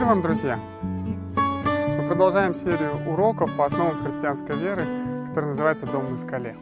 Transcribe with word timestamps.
Мир 0.00 0.08
вам, 0.08 0.22
друзья! 0.22 0.58
Мы 1.36 2.06
продолжаем 2.08 2.54
серию 2.54 3.06
уроков 3.06 3.54
по 3.54 3.66
основам 3.66 4.02
христианской 4.02 4.56
веры, 4.56 4.86
которая 5.26 5.50
называется 5.50 5.84
«Дом 5.84 6.12
на 6.12 6.16
скале». 6.16 6.56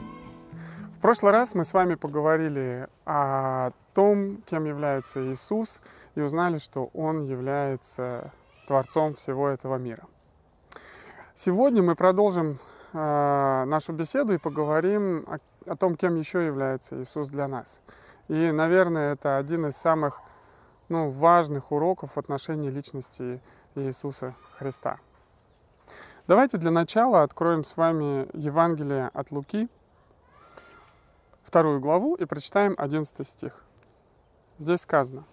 В 0.96 1.00
прошлый 1.00 1.30
раз 1.30 1.54
мы 1.54 1.62
с 1.62 1.72
вами 1.72 1.94
поговорили 1.94 2.88
о 3.06 3.70
том, 3.94 4.42
кем 4.44 4.64
является 4.64 5.24
Иисус, 5.30 5.80
и 6.16 6.20
узнали, 6.20 6.58
что 6.58 6.90
Он 6.94 7.26
является 7.26 8.32
Творцом 8.66 9.14
всего 9.14 9.48
этого 9.48 9.76
мира. 9.76 10.02
Сегодня 11.32 11.80
мы 11.80 11.94
продолжим 11.94 12.58
э, 12.92 13.64
нашу 13.68 13.92
беседу 13.92 14.32
и 14.32 14.38
поговорим 14.38 15.24
о, 15.28 15.38
о 15.70 15.76
том, 15.76 15.94
кем 15.94 16.16
еще 16.16 16.44
является 16.44 17.00
Иисус 17.00 17.28
для 17.28 17.46
нас. 17.46 17.82
И, 18.26 18.50
наверное, 18.50 19.12
это 19.12 19.36
один 19.36 19.66
из 19.66 19.76
самых 19.76 20.22
ну, 20.88 21.10
важных 21.10 21.72
уроков 21.72 22.16
в 22.16 22.18
отношении 22.18 22.70
личности 22.70 23.40
Иисуса 23.74 24.34
Христа. 24.56 24.98
Давайте 26.26 26.58
для 26.58 26.70
начала 26.70 27.22
откроем 27.22 27.64
с 27.64 27.76
вами 27.76 28.28
Евангелие 28.36 29.08
от 29.14 29.30
Луки, 29.30 29.68
вторую 31.42 31.80
главу, 31.80 32.14
и 32.14 32.24
прочитаем 32.24 32.74
11 32.76 33.26
стих. 33.26 33.64
Здесь 34.58 34.80
сказано, 34.80 35.24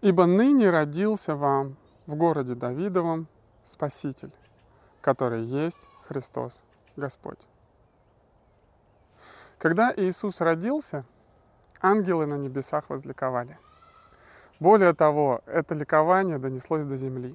«Ибо 0.00 0.26
ныне 0.26 0.70
родился 0.70 1.34
вам 1.34 1.76
в 2.06 2.14
городе 2.14 2.54
Давидовом 2.54 3.26
Спаситель, 3.64 4.32
который 5.02 5.42
есть 5.42 5.88
Христос 6.06 6.64
Господь». 6.96 7.46
Когда 9.58 9.92
Иисус 9.94 10.40
родился, 10.40 11.04
ангелы 11.80 12.26
на 12.26 12.34
небесах 12.34 12.90
возликовали. 12.90 13.58
Более 14.58 14.92
того, 14.92 15.40
это 15.46 15.74
ликование 15.74 16.38
донеслось 16.38 16.84
до 16.84 16.96
земли. 16.96 17.34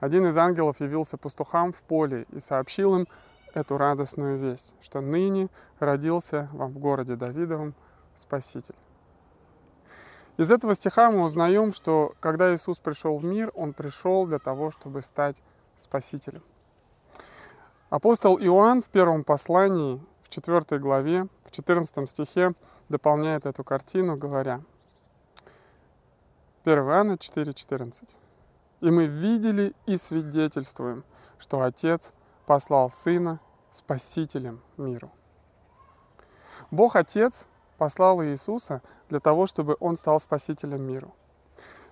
Один 0.00 0.26
из 0.26 0.36
ангелов 0.36 0.80
явился 0.80 1.16
пастухам 1.16 1.72
в 1.72 1.82
поле 1.82 2.26
и 2.30 2.40
сообщил 2.40 2.96
им 2.96 3.08
эту 3.54 3.78
радостную 3.78 4.38
весть, 4.38 4.74
что 4.80 5.00
ныне 5.00 5.48
родился 5.78 6.48
вам 6.52 6.72
в 6.72 6.78
городе 6.78 7.16
Давидовом 7.16 7.74
Спаситель. 8.14 8.74
Из 10.36 10.50
этого 10.50 10.74
стиха 10.74 11.10
мы 11.10 11.24
узнаем, 11.24 11.72
что 11.72 12.12
когда 12.20 12.52
Иисус 12.54 12.78
пришел 12.78 13.16
в 13.16 13.24
мир, 13.24 13.52
Он 13.54 13.72
пришел 13.72 14.26
для 14.26 14.40
того, 14.40 14.70
чтобы 14.70 15.00
стать 15.00 15.42
Спасителем. 15.76 16.42
Апостол 17.88 18.38
Иоанн 18.38 18.82
в 18.82 18.88
первом 18.88 19.22
послании, 19.22 20.04
4 20.34 20.80
главе, 20.80 21.28
в 21.44 21.52
14 21.52 22.08
стихе 22.08 22.54
дополняет 22.88 23.46
эту 23.46 23.62
картину, 23.62 24.16
говоря, 24.16 24.62
1 26.64 26.78
Иоанна 26.78 27.12
4,14. 27.12 28.16
«И 28.80 28.90
мы 28.90 29.06
видели 29.06 29.74
и 29.86 29.96
свидетельствуем, 29.96 31.04
что 31.38 31.62
Отец 31.62 32.12
послал 32.46 32.90
Сына 32.90 33.38
Спасителем 33.70 34.60
миру». 34.76 35.12
Бог 36.72 36.96
Отец 36.96 37.46
послал 37.78 38.22
Иисуса 38.24 38.82
для 39.08 39.20
того, 39.20 39.46
чтобы 39.46 39.76
Он 39.78 39.96
стал 39.96 40.18
Спасителем 40.18 40.82
миру. 40.82 41.14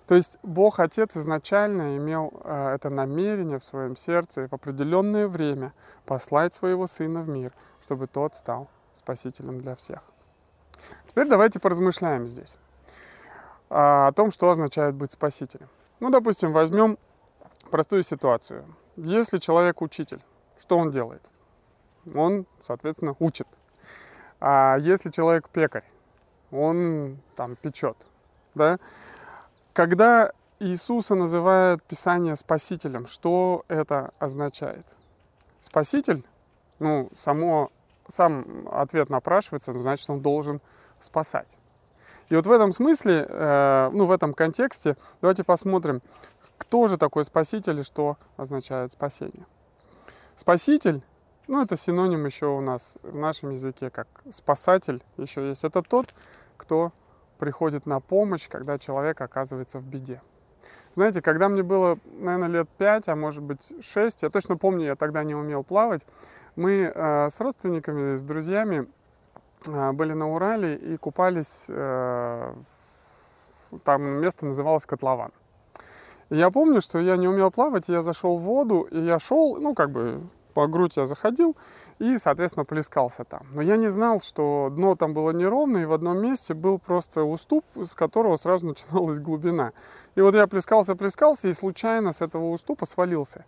То 0.05 0.15
есть 0.15 0.37
Бог 0.43 0.81
Отец 0.81 1.15
изначально 1.15 1.95
имел 1.95 2.33
э, 2.43 2.73
это 2.75 2.89
намерение 2.89 3.57
в 3.57 3.63
своем 3.63 3.95
сердце 3.95 4.49
в 4.49 4.53
определенное 4.53 5.29
время 5.29 5.73
послать 6.05 6.53
своего 6.53 6.87
Сына 6.87 7.21
в 7.21 7.29
мир, 7.29 7.53
чтобы 7.83 8.07
тот 8.07 8.35
стал 8.35 8.69
Спасителем 8.93 9.59
для 9.59 9.75
всех. 9.75 9.99
Теперь 11.07 11.27
давайте 11.27 11.59
поразмышляем 11.59 12.25
здесь 12.25 12.57
а, 13.69 14.07
о 14.07 14.11
том, 14.13 14.31
что 14.31 14.49
означает 14.49 14.95
быть 14.95 15.11
Спасителем. 15.11 15.67
Ну, 15.99 16.09
допустим, 16.09 16.53
возьмем 16.53 16.97
простую 17.69 18.03
ситуацию. 18.03 18.65
Если 18.95 19.37
человек 19.37 19.81
учитель, 19.81 20.21
что 20.57 20.77
он 20.77 20.91
делает? 20.91 21.29
Он, 22.13 22.45
соответственно, 22.61 23.15
учит. 23.19 23.47
А 24.39 24.77
если 24.79 25.09
человек 25.09 25.49
пекарь, 25.49 25.85
он 26.51 27.17
там 27.35 27.55
печет, 27.55 27.97
да? 28.55 28.77
Когда 29.73 30.31
Иисуса 30.59 31.15
называют 31.15 31.81
Писание 31.83 32.35
Спасителем, 32.35 33.07
что 33.07 33.65
это 33.67 34.13
означает? 34.19 34.85
Спаситель, 35.61 36.25
ну, 36.79 37.09
само, 37.15 37.71
сам 38.07 38.67
ответ 38.71 39.09
напрашивается, 39.09 39.73
ну, 39.73 39.79
значит, 39.79 40.09
он 40.09 40.21
должен 40.21 40.61
спасать. 40.99 41.57
И 42.29 42.35
вот 42.35 42.47
в 42.47 42.51
этом 42.51 42.71
смысле, 42.71 43.25
э, 43.27 43.89
ну, 43.93 44.05
в 44.05 44.11
этом 44.11 44.33
контексте, 44.33 44.95
давайте 45.21 45.43
посмотрим, 45.43 46.01
кто 46.57 46.87
же 46.87 46.97
такой 46.97 47.25
Спаситель 47.25 47.79
и 47.79 47.83
что 47.83 48.17
означает 48.37 48.91
спасение. 48.91 49.45
Спаситель, 50.35 51.03
ну, 51.47 51.61
это 51.61 51.75
синоним 51.75 52.25
еще 52.25 52.47
у 52.47 52.61
нас 52.61 52.97
в 53.03 53.15
нашем 53.15 53.51
языке, 53.51 53.89
как 53.89 54.07
спасатель 54.31 55.03
еще 55.17 55.47
есть. 55.47 55.63
Это 55.63 55.81
тот, 55.81 56.13
кто 56.57 56.91
приходит 57.37 57.85
на 57.85 57.99
помощь, 57.99 58.47
когда 58.47 58.77
человек 58.77 59.19
оказывается 59.21 59.79
в 59.79 59.83
беде. 59.83 60.21
Знаете, 60.95 61.21
когда 61.21 61.49
мне 61.49 61.63
было, 61.63 61.97
наверное, 62.19 62.49
лет 62.49 62.69
5, 62.77 63.09
а 63.09 63.15
может 63.15 63.41
быть 63.41 63.73
6, 63.81 64.23
я 64.23 64.29
точно 64.29 64.57
помню, 64.57 64.85
я 64.85 64.95
тогда 64.95 65.23
не 65.23 65.33
умел 65.33 65.63
плавать, 65.63 66.05
мы 66.55 66.91
э, 66.93 67.29
с 67.29 67.39
родственниками, 67.39 68.15
с 68.15 68.23
друзьями 68.23 68.87
э, 69.67 69.91
были 69.91 70.13
на 70.13 70.31
Урале 70.31 70.75
и 70.75 70.97
купались, 70.97 71.65
э, 71.67 72.53
там 73.83 74.19
место 74.19 74.45
называлось 74.45 74.85
Котлован. 74.85 75.31
Я 76.29 76.51
помню, 76.51 76.79
что 76.79 76.99
я 76.99 77.17
не 77.17 77.27
умел 77.27 77.49
плавать, 77.49 77.89
я 77.89 78.03
зашел 78.03 78.37
в 78.37 78.41
воду, 78.41 78.81
и 78.91 78.99
я 78.99 79.17
шел, 79.17 79.59
ну, 79.59 79.73
как 79.73 79.89
бы 79.89 80.21
по 80.53 80.67
грудь 80.67 80.97
я 80.97 81.05
заходил 81.05 81.55
и, 81.99 82.17
соответственно, 82.17 82.65
плескался 82.65 83.23
там. 83.23 83.47
Но 83.53 83.61
я 83.61 83.77
не 83.77 83.89
знал, 83.89 84.21
что 84.21 84.69
дно 84.71 84.95
там 84.95 85.13
было 85.13 85.31
неровное, 85.31 85.83
и 85.83 85.85
в 85.85 85.93
одном 85.93 86.19
месте 86.19 86.53
был 86.53 86.79
просто 86.79 87.23
уступ, 87.23 87.65
с 87.75 87.95
которого 87.95 88.35
сразу 88.35 88.67
начиналась 88.69 89.19
глубина. 89.19 89.73
И 90.15 90.21
вот 90.21 90.35
я 90.35 90.47
плескался, 90.47 90.95
плескался, 90.95 91.47
и 91.47 91.53
случайно 91.53 92.11
с 92.11 92.21
этого 92.21 92.49
уступа 92.49 92.85
свалился. 92.85 93.45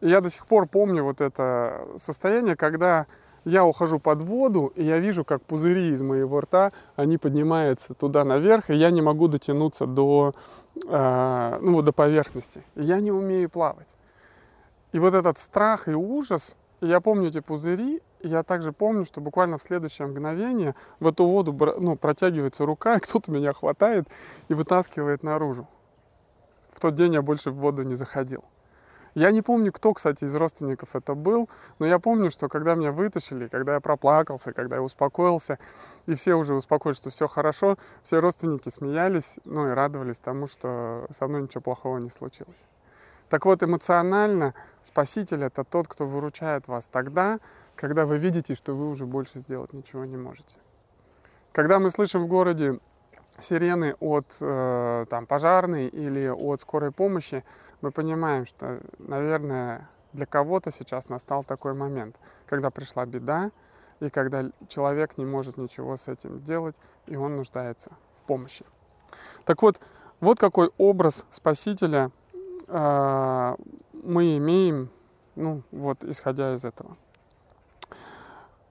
И 0.00 0.08
я 0.08 0.20
до 0.20 0.30
сих 0.30 0.46
пор 0.46 0.66
помню 0.66 1.04
вот 1.04 1.20
это 1.20 1.86
состояние, 1.96 2.56
когда 2.56 3.06
я 3.44 3.64
ухожу 3.64 3.98
под 3.98 4.22
воду, 4.22 4.72
и 4.76 4.84
я 4.84 4.98
вижу, 4.98 5.24
как 5.24 5.42
пузыри 5.42 5.90
из 5.90 6.02
моего 6.02 6.40
рта, 6.40 6.72
они 6.96 7.18
поднимаются 7.18 7.94
туда 7.94 8.24
наверх, 8.24 8.70
и 8.70 8.74
я 8.74 8.90
не 8.90 9.02
могу 9.02 9.28
дотянуться 9.28 9.86
до, 9.86 10.34
э, 10.88 11.58
ну, 11.60 11.82
до 11.82 11.92
поверхности. 11.92 12.62
И 12.76 12.82
я 12.82 13.00
не 13.00 13.10
умею 13.10 13.50
плавать. 13.50 13.96
И 14.92 14.98
вот 14.98 15.14
этот 15.14 15.38
страх 15.38 15.88
и 15.88 15.94
ужас, 15.94 16.56
я 16.80 17.00
помню 17.00 17.28
эти 17.28 17.40
пузыри, 17.40 18.02
и 18.20 18.28
я 18.28 18.42
также 18.42 18.72
помню, 18.72 19.04
что 19.04 19.20
буквально 19.20 19.58
в 19.58 19.62
следующее 19.62 20.06
мгновение 20.06 20.74
в 21.00 21.08
эту 21.08 21.26
воду 21.26 21.52
ну, 21.78 21.96
протягивается 21.96 22.66
рука, 22.66 22.96
и 22.96 23.00
кто-то 23.00 23.30
меня 23.30 23.52
хватает 23.52 24.06
и 24.48 24.54
вытаскивает 24.54 25.22
наружу. 25.22 25.66
В 26.72 26.80
тот 26.80 26.94
день 26.94 27.14
я 27.14 27.22
больше 27.22 27.50
в 27.50 27.56
воду 27.56 27.82
не 27.82 27.94
заходил. 27.94 28.44
Я 29.14 29.30
не 29.30 29.42
помню, 29.42 29.72
кто, 29.72 29.92
кстати, 29.92 30.24
из 30.24 30.34
родственников 30.34 30.96
это 30.96 31.14
был, 31.14 31.50
но 31.78 31.84
я 31.84 31.98
помню, 31.98 32.30
что 32.30 32.48
когда 32.48 32.74
меня 32.74 32.92
вытащили, 32.92 33.46
когда 33.46 33.74
я 33.74 33.80
проплакался, 33.80 34.54
когда 34.54 34.76
я 34.76 34.82
успокоился, 34.82 35.58
и 36.06 36.14
все 36.14 36.34
уже 36.34 36.54
успокоились, 36.54 36.96
что 36.96 37.10
все 37.10 37.28
хорошо, 37.28 37.76
все 38.02 38.20
родственники 38.20 38.70
смеялись, 38.70 39.38
ну 39.44 39.68
и 39.68 39.74
радовались 39.74 40.18
тому, 40.18 40.46
что 40.46 41.06
со 41.10 41.28
мной 41.28 41.42
ничего 41.42 41.60
плохого 41.60 41.98
не 41.98 42.08
случилось. 42.08 42.66
Так 43.32 43.46
вот, 43.46 43.62
эмоционально 43.62 44.52
Спаситель— 44.82 45.42
это 45.44 45.64
тот, 45.64 45.88
кто 45.88 46.04
выручает 46.04 46.68
вас 46.68 46.88
тогда, 46.88 47.40
когда 47.76 48.04
вы 48.04 48.18
видите, 48.18 48.54
что 48.54 48.74
вы 48.74 48.90
уже 48.90 49.06
больше 49.06 49.38
сделать 49.38 49.72
ничего 49.72 50.04
не 50.04 50.18
можете. 50.18 50.58
Когда 51.52 51.78
мы 51.78 51.88
слышим 51.88 52.22
в 52.22 52.26
городе 52.26 52.78
сирены 53.38 53.96
от 54.00 54.26
э, 54.42 55.06
там, 55.08 55.24
пожарной 55.24 55.88
или 55.88 56.28
от 56.28 56.60
скорой 56.60 56.92
помощи, 56.92 57.42
мы 57.80 57.90
понимаем, 57.90 58.44
что, 58.44 58.82
наверное, 58.98 59.88
для 60.12 60.26
кого-то 60.26 60.70
сейчас 60.70 61.08
настал 61.08 61.42
такой 61.42 61.72
момент, 61.72 62.20
когда 62.46 62.68
пришла 62.68 63.06
беда, 63.06 63.50
и 64.00 64.10
когда 64.10 64.50
человек 64.68 65.16
не 65.16 65.24
может 65.24 65.56
ничего 65.56 65.96
с 65.96 66.06
этим 66.06 66.44
делать, 66.44 66.76
и 67.06 67.16
он 67.16 67.36
нуждается 67.36 67.92
в 68.18 68.26
помощи. 68.26 68.66
Так 69.46 69.62
вот, 69.62 69.80
вот 70.20 70.38
какой 70.38 70.70
образ 70.76 71.24
Спасителя 71.30 72.10
а, 72.74 73.56
мы 73.92 74.38
имеем, 74.38 74.88
ну, 75.36 75.62
вот, 75.70 76.04
исходя 76.04 76.54
из 76.54 76.64
этого. 76.64 76.96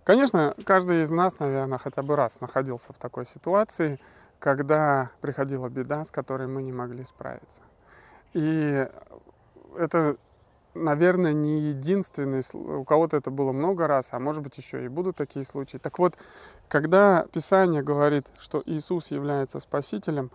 Конечно, 0.04 0.56
каждый 0.66 1.04
из 1.04 1.12
нас, 1.12 1.38
наверное, 1.38 1.78
хотя 1.78 2.02
бы 2.02 2.16
раз 2.16 2.42
находился 2.42 2.94
в 2.94 2.98
такой 2.98 3.26
ситуации, 3.26 4.00
когда 4.40 5.12
приходила 5.22 5.70
беда, 5.70 6.04
с 6.04 6.10
которой 6.10 6.48
мы 6.48 6.64
не 6.64 6.72
могли 6.72 7.04
справиться. 7.04 7.62
И 8.34 8.88
это, 9.78 10.16
наверное, 10.74 11.34
не 11.34 11.60
единственный, 11.60 12.42
у 12.56 12.84
кого-то 12.84 13.18
это 13.18 13.30
было 13.30 13.52
много 13.52 13.86
раз, 13.86 14.10
а 14.14 14.20
может 14.20 14.42
быть 14.42 14.58
еще 14.58 14.84
и 14.84 14.88
будут 14.88 15.16
такие 15.16 15.46
случаи. 15.46 15.78
Так 15.78 16.00
вот, 16.00 16.18
когда 16.68 17.28
Писание 17.32 17.84
говорит, 17.84 18.32
что 18.40 18.64
Иисус 18.66 19.12
является 19.12 19.60
Спасителем, 19.60 20.32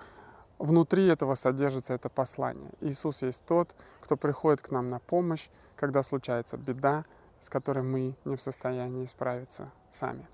внутри 0.58 1.06
этого 1.06 1.34
содержится 1.34 1.94
это 1.94 2.08
послание. 2.08 2.70
Иисус 2.80 3.22
есть 3.22 3.44
тот, 3.46 3.74
кто 4.00 4.16
приходит 4.16 4.60
к 4.60 4.70
нам 4.70 4.88
на 4.88 4.98
помощь, 4.98 5.48
когда 5.76 6.02
случается 6.02 6.56
беда, 6.56 7.04
с 7.40 7.50
которой 7.50 7.82
мы 7.84 8.14
не 8.24 8.36
в 8.36 8.40
состоянии 8.40 9.06
справиться 9.06 9.70
сами. 9.90 10.26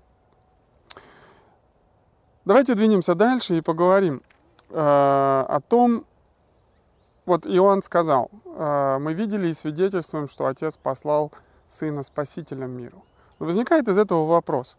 Давайте 2.45 2.75
двинемся 2.75 3.15
дальше 3.15 3.57
и 3.57 3.61
поговорим 3.61 4.21
э, 4.69 4.75
о 4.75 5.61
том, 5.67 6.05
вот 7.25 7.45
Иоанн 7.47 7.81
сказал, 7.81 8.29
э, 8.45 8.97
мы 8.99 9.13
видели 9.13 9.47
и 9.47 9.53
свидетельствуем, 9.53 10.27
что 10.27 10.47
Отец 10.47 10.77
послал 10.77 11.31
Сына 11.69 12.03
Спасителем 12.03 12.71
миру. 12.71 13.03
Но 13.39 13.45
возникает 13.45 13.87
из 13.87 13.97
этого 13.97 14.25
вопрос, 14.25 14.77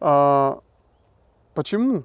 э, 0.00 0.54
почему 1.54 2.04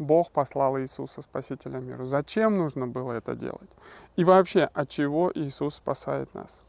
Бог 0.00 0.30
послал 0.30 0.78
Иисуса 0.78 1.20
Спасителя 1.20 1.78
миру? 1.78 2.06
Зачем 2.06 2.56
нужно 2.56 2.86
было 2.86 3.12
это 3.12 3.34
делать? 3.34 3.70
И 4.16 4.24
вообще, 4.24 4.62
от 4.72 4.88
чего 4.88 5.30
Иисус 5.34 5.74
спасает 5.74 6.32
нас? 6.32 6.64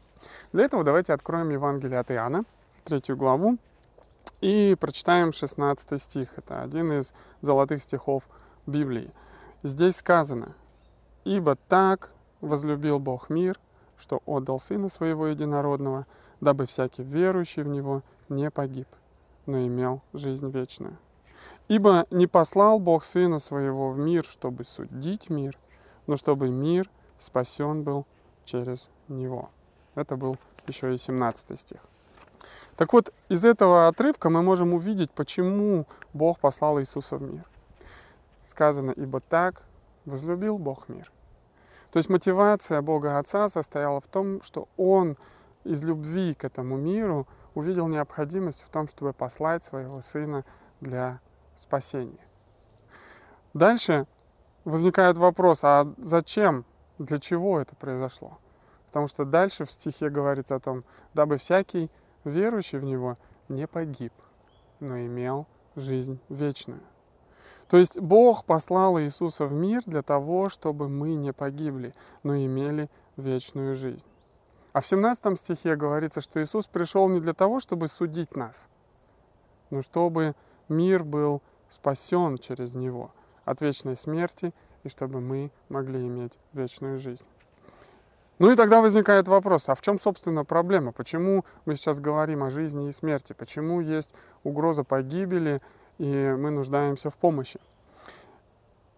Для 0.52 0.64
этого 0.64 0.84
давайте 0.84 1.14
откроем 1.14 1.48
Евангелие 1.48 1.98
от 1.98 2.10
Иоанна, 2.10 2.44
третью 2.84 3.16
главу, 3.16 3.56
и 4.42 4.76
прочитаем 4.78 5.32
16 5.32 6.00
стих. 6.00 6.36
Это 6.36 6.62
один 6.62 6.92
из 6.92 7.14
золотых 7.40 7.82
стихов 7.82 8.28
Библии. 8.66 9.10
Здесь 9.62 9.96
сказано, 9.96 10.54
«Ибо 11.24 11.56
так 11.56 12.10
возлюбил 12.42 12.98
Бог 12.98 13.30
мир, 13.30 13.58
что 13.96 14.20
отдал 14.26 14.58
Сына 14.58 14.90
Своего 14.90 15.28
Единородного, 15.28 16.06
дабы 16.42 16.66
всякий 16.66 17.02
верующий 17.02 17.62
в 17.62 17.68
Него 17.68 18.02
не 18.28 18.50
погиб, 18.50 18.88
но 19.46 19.66
имел 19.66 20.02
жизнь 20.12 20.50
вечную. 20.50 20.98
Ибо 21.68 22.06
не 22.10 22.26
послал 22.26 22.78
Бог 22.78 23.04
Сына 23.04 23.38
Своего 23.38 23.90
в 23.90 23.98
мир, 23.98 24.24
чтобы 24.24 24.64
судить 24.64 25.30
мир, 25.30 25.58
но 26.06 26.16
чтобы 26.16 26.48
мир 26.48 26.90
спасен 27.18 27.82
был 27.82 28.06
через 28.44 28.90
Него». 29.08 29.50
Это 29.94 30.16
был 30.16 30.36
еще 30.66 30.94
и 30.94 30.98
17 30.98 31.58
стих. 31.58 31.80
Так 32.76 32.92
вот, 32.92 33.12
из 33.28 33.44
этого 33.44 33.88
отрывка 33.88 34.30
мы 34.30 34.42
можем 34.42 34.74
увидеть, 34.74 35.10
почему 35.10 35.86
Бог 36.12 36.38
послал 36.40 36.80
Иисуса 36.80 37.16
в 37.16 37.22
мир. 37.22 37.44
Сказано, 38.44 38.90
ибо 38.90 39.20
так 39.20 39.62
возлюбил 40.04 40.58
Бог 40.58 40.88
мир. 40.88 41.10
То 41.90 41.98
есть 41.98 42.08
мотивация 42.08 42.80
Бога 42.80 43.18
Отца 43.18 43.48
состояла 43.48 44.00
в 44.00 44.06
том, 44.06 44.42
что 44.42 44.68
Он 44.76 45.16
из 45.64 45.84
любви 45.84 46.34
к 46.34 46.44
этому 46.44 46.76
миру 46.76 47.28
увидел 47.54 47.86
необходимость 47.86 48.62
в 48.62 48.70
том, 48.70 48.88
чтобы 48.88 49.12
послать 49.12 49.62
своего 49.62 50.00
Сына 50.00 50.44
для 50.80 51.20
спасения. 51.62 52.26
Дальше 53.54 54.06
возникает 54.64 55.16
вопрос, 55.16 55.64
а 55.64 55.92
зачем, 55.98 56.64
для 56.98 57.18
чего 57.18 57.60
это 57.60 57.74
произошло? 57.76 58.38
Потому 58.86 59.06
что 59.06 59.24
дальше 59.24 59.64
в 59.64 59.70
стихе 59.70 60.10
говорится 60.10 60.56
о 60.56 60.60
том, 60.60 60.84
дабы 61.14 61.36
всякий 61.36 61.90
верующий 62.24 62.78
в 62.78 62.84
Него 62.84 63.16
не 63.48 63.66
погиб, 63.66 64.12
но 64.80 64.98
имел 64.98 65.46
жизнь 65.76 66.20
вечную. 66.28 66.82
То 67.68 67.78
есть 67.78 67.98
Бог 67.98 68.44
послал 68.44 69.00
Иисуса 69.00 69.46
в 69.46 69.54
мир 69.54 69.82
для 69.86 70.02
того, 70.02 70.50
чтобы 70.50 70.88
мы 70.88 71.14
не 71.14 71.32
погибли, 71.32 71.94
но 72.22 72.36
имели 72.36 72.90
вечную 73.16 73.74
жизнь. 73.74 74.06
А 74.72 74.80
в 74.80 74.86
17 74.86 75.38
стихе 75.38 75.76
говорится, 75.76 76.20
что 76.20 76.42
Иисус 76.42 76.66
пришел 76.66 77.08
не 77.08 77.20
для 77.20 77.34
того, 77.34 77.60
чтобы 77.60 77.88
судить 77.88 78.36
нас, 78.36 78.68
но 79.70 79.82
чтобы 79.82 80.34
мир 80.68 81.04
был 81.04 81.42
спасен 81.72 82.38
через 82.38 82.74
Него 82.74 83.10
от 83.44 83.60
вечной 83.60 83.96
смерти 83.96 84.52
и 84.84 84.88
чтобы 84.88 85.20
мы 85.20 85.50
могли 85.68 86.06
иметь 86.06 86.38
вечную 86.52 86.98
жизнь. 86.98 87.24
Ну 88.38 88.50
и 88.50 88.56
тогда 88.56 88.80
возникает 88.80 89.28
вопрос, 89.28 89.68
а 89.68 89.74
в 89.74 89.80
чем, 89.82 89.98
собственно, 89.98 90.44
проблема? 90.44 90.92
Почему 90.92 91.44
мы 91.64 91.76
сейчас 91.76 92.00
говорим 92.00 92.42
о 92.42 92.50
жизни 92.50 92.88
и 92.88 92.92
смерти? 92.92 93.34
Почему 93.34 93.80
есть 93.80 94.14
угроза 94.42 94.82
погибели, 94.82 95.60
и 95.98 96.04
мы 96.04 96.50
нуждаемся 96.50 97.10
в 97.10 97.14
помощи? 97.14 97.60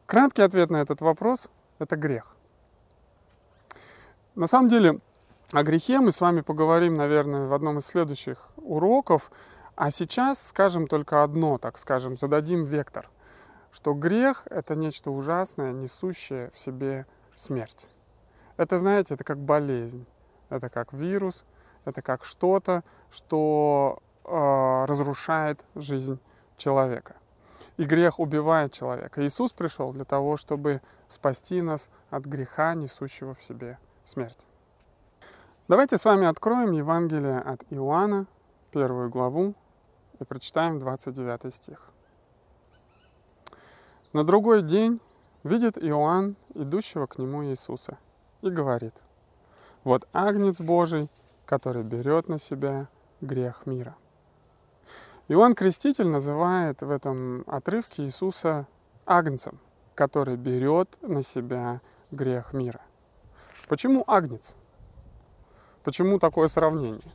Краткий 0.07 0.43
ответ 0.43 0.71
на 0.71 0.79
этот 0.79 1.01
вопрос– 1.01 1.51
это 1.79 1.97
грех. 1.97 2.37
На 4.35 4.47
самом 4.47 4.69
деле, 4.69 5.01
о 5.53 5.63
грехе 5.63 6.01
мы 6.01 6.11
с 6.11 6.21
вами 6.21 6.41
поговорим, 6.41 6.95
наверное, 6.95 7.47
в 7.47 7.53
одном 7.53 7.79
из 7.79 7.87
следующих 7.87 8.49
уроков. 8.57 9.31
А 9.77 9.91
сейчас 9.91 10.41
скажем 10.41 10.87
только 10.87 11.25
одно, 11.25 11.59
так 11.59 11.79
скажем, 11.79 12.17
зададим 12.17 12.63
вектор, 12.63 13.11
что 13.73 13.93
грех– 13.93 14.47
это 14.51 14.77
нечто 14.77 15.11
ужасное, 15.11 15.73
несущее 15.73 16.51
в 16.55 16.59
себе 16.59 17.07
смерть. 17.35 17.89
Это, 18.57 18.79
знаете, 18.79 19.15
это 19.15 19.25
как 19.25 19.39
болезнь, 19.39 20.07
это 20.49 20.69
как 20.69 20.93
вирус, 20.93 21.45
это 21.85 22.03
как 22.03 22.25
что-то, 22.25 22.85
что 23.11 23.99
э, 24.25 24.85
разрушает 24.87 25.65
жизнь 25.75 26.21
человека. 26.57 27.17
И 27.77 27.85
грех 27.85 28.21
убивает 28.21 28.71
человека. 28.71 29.27
Иисус 29.27 29.51
пришел 29.51 29.93
для 29.93 30.05
того, 30.05 30.37
чтобы 30.37 30.81
спасти 31.09 31.61
нас 31.63 31.91
от 32.11 32.27
греха, 32.27 32.75
несущего 32.75 33.35
в 33.35 33.43
себе 33.43 33.79
смерть. 34.05 34.47
Давайте 35.67 35.97
с 35.97 36.05
вами 36.05 36.29
откроем 36.29 36.71
Евангелие 36.71 37.41
от 37.41 37.65
Иоанна, 37.71 38.27
первую 38.71 39.11
главу, 39.11 39.55
и 40.19 40.25
прочитаем 40.25 40.79
29 40.79 41.55
стих. 41.55 41.91
На 44.13 44.25
другой 44.25 44.63
день 44.63 45.01
видит 45.43 45.77
Иоанн, 45.77 46.37
идущего 46.55 47.07
к 47.07 47.19
нему 47.19 47.45
Иисуса, 47.45 47.99
и 48.43 48.51
говорит, 48.51 48.95
вот 49.83 50.07
Агнец 50.13 50.61
Божий, 50.61 51.11
который 51.47 51.83
берет 51.83 52.29
на 52.29 52.39
себя 52.39 52.89
грех 53.21 53.67
мира. 53.67 53.97
Иоанн 55.29 55.55
Креститель 55.55 56.09
называет 56.09 56.83
в 56.83 56.91
этом 56.91 57.45
отрывке 57.47 58.05
Иисуса 58.05 58.67
Агнцем, 59.07 59.59
который 59.95 60.37
берет 60.37 60.97
на 61.03 61.23
себя 61.23 61.81
грех 62.11 62.53
мира. 62.53 62.81
Почему 63.69 64.05
Агнец? 64.07 64.57
Почему 65.83 66.19
такое 66.19 66.47
сравнение? 66.47 67.13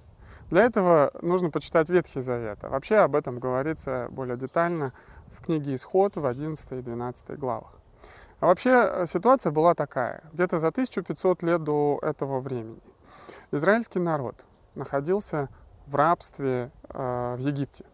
Для 0.50 0.64
этого 0.64 1.12
нужно 1.22 1.50
почитать 1.52 1.90
Ветхий 1.90 2.22
Завет. 2.22 2.64
Вообще 2.64 2.98
об 2.98 3.16
этом 3.16 3.40
говорится 3.40 4.08
более 4.10 4.38
детально 4.38 4.94
в 5.28 5.44
книге 5.44 5.76
Исход 5.76 6.16
в 6.16 6.26
11 6.26 6.72
и 6.72 6.82
12 6.82 7.38
главах. 7.38 7.74
А 8.40 8.48
вообще 8.48 8.72
э, 8.72 9.06
ситуация 9.06 9.52
была 9.52 9.76
такая. 9.76 10.24
Где-то 10.34 10.60
за 10.60 10.70
1500 10.70 11.44
лет 11.44 11.64
до 11.64 12.00
этого 12.02 12.40
времени 12.40 12.82
израильский 13.52 14.00
народ 14.00 14.46
находился 14.76 15.50
в 15.88 15.96
рабстве 15.96 16.72
э, 16.90 17.36
в 17.38 17.40
Египте. 17.40 17.86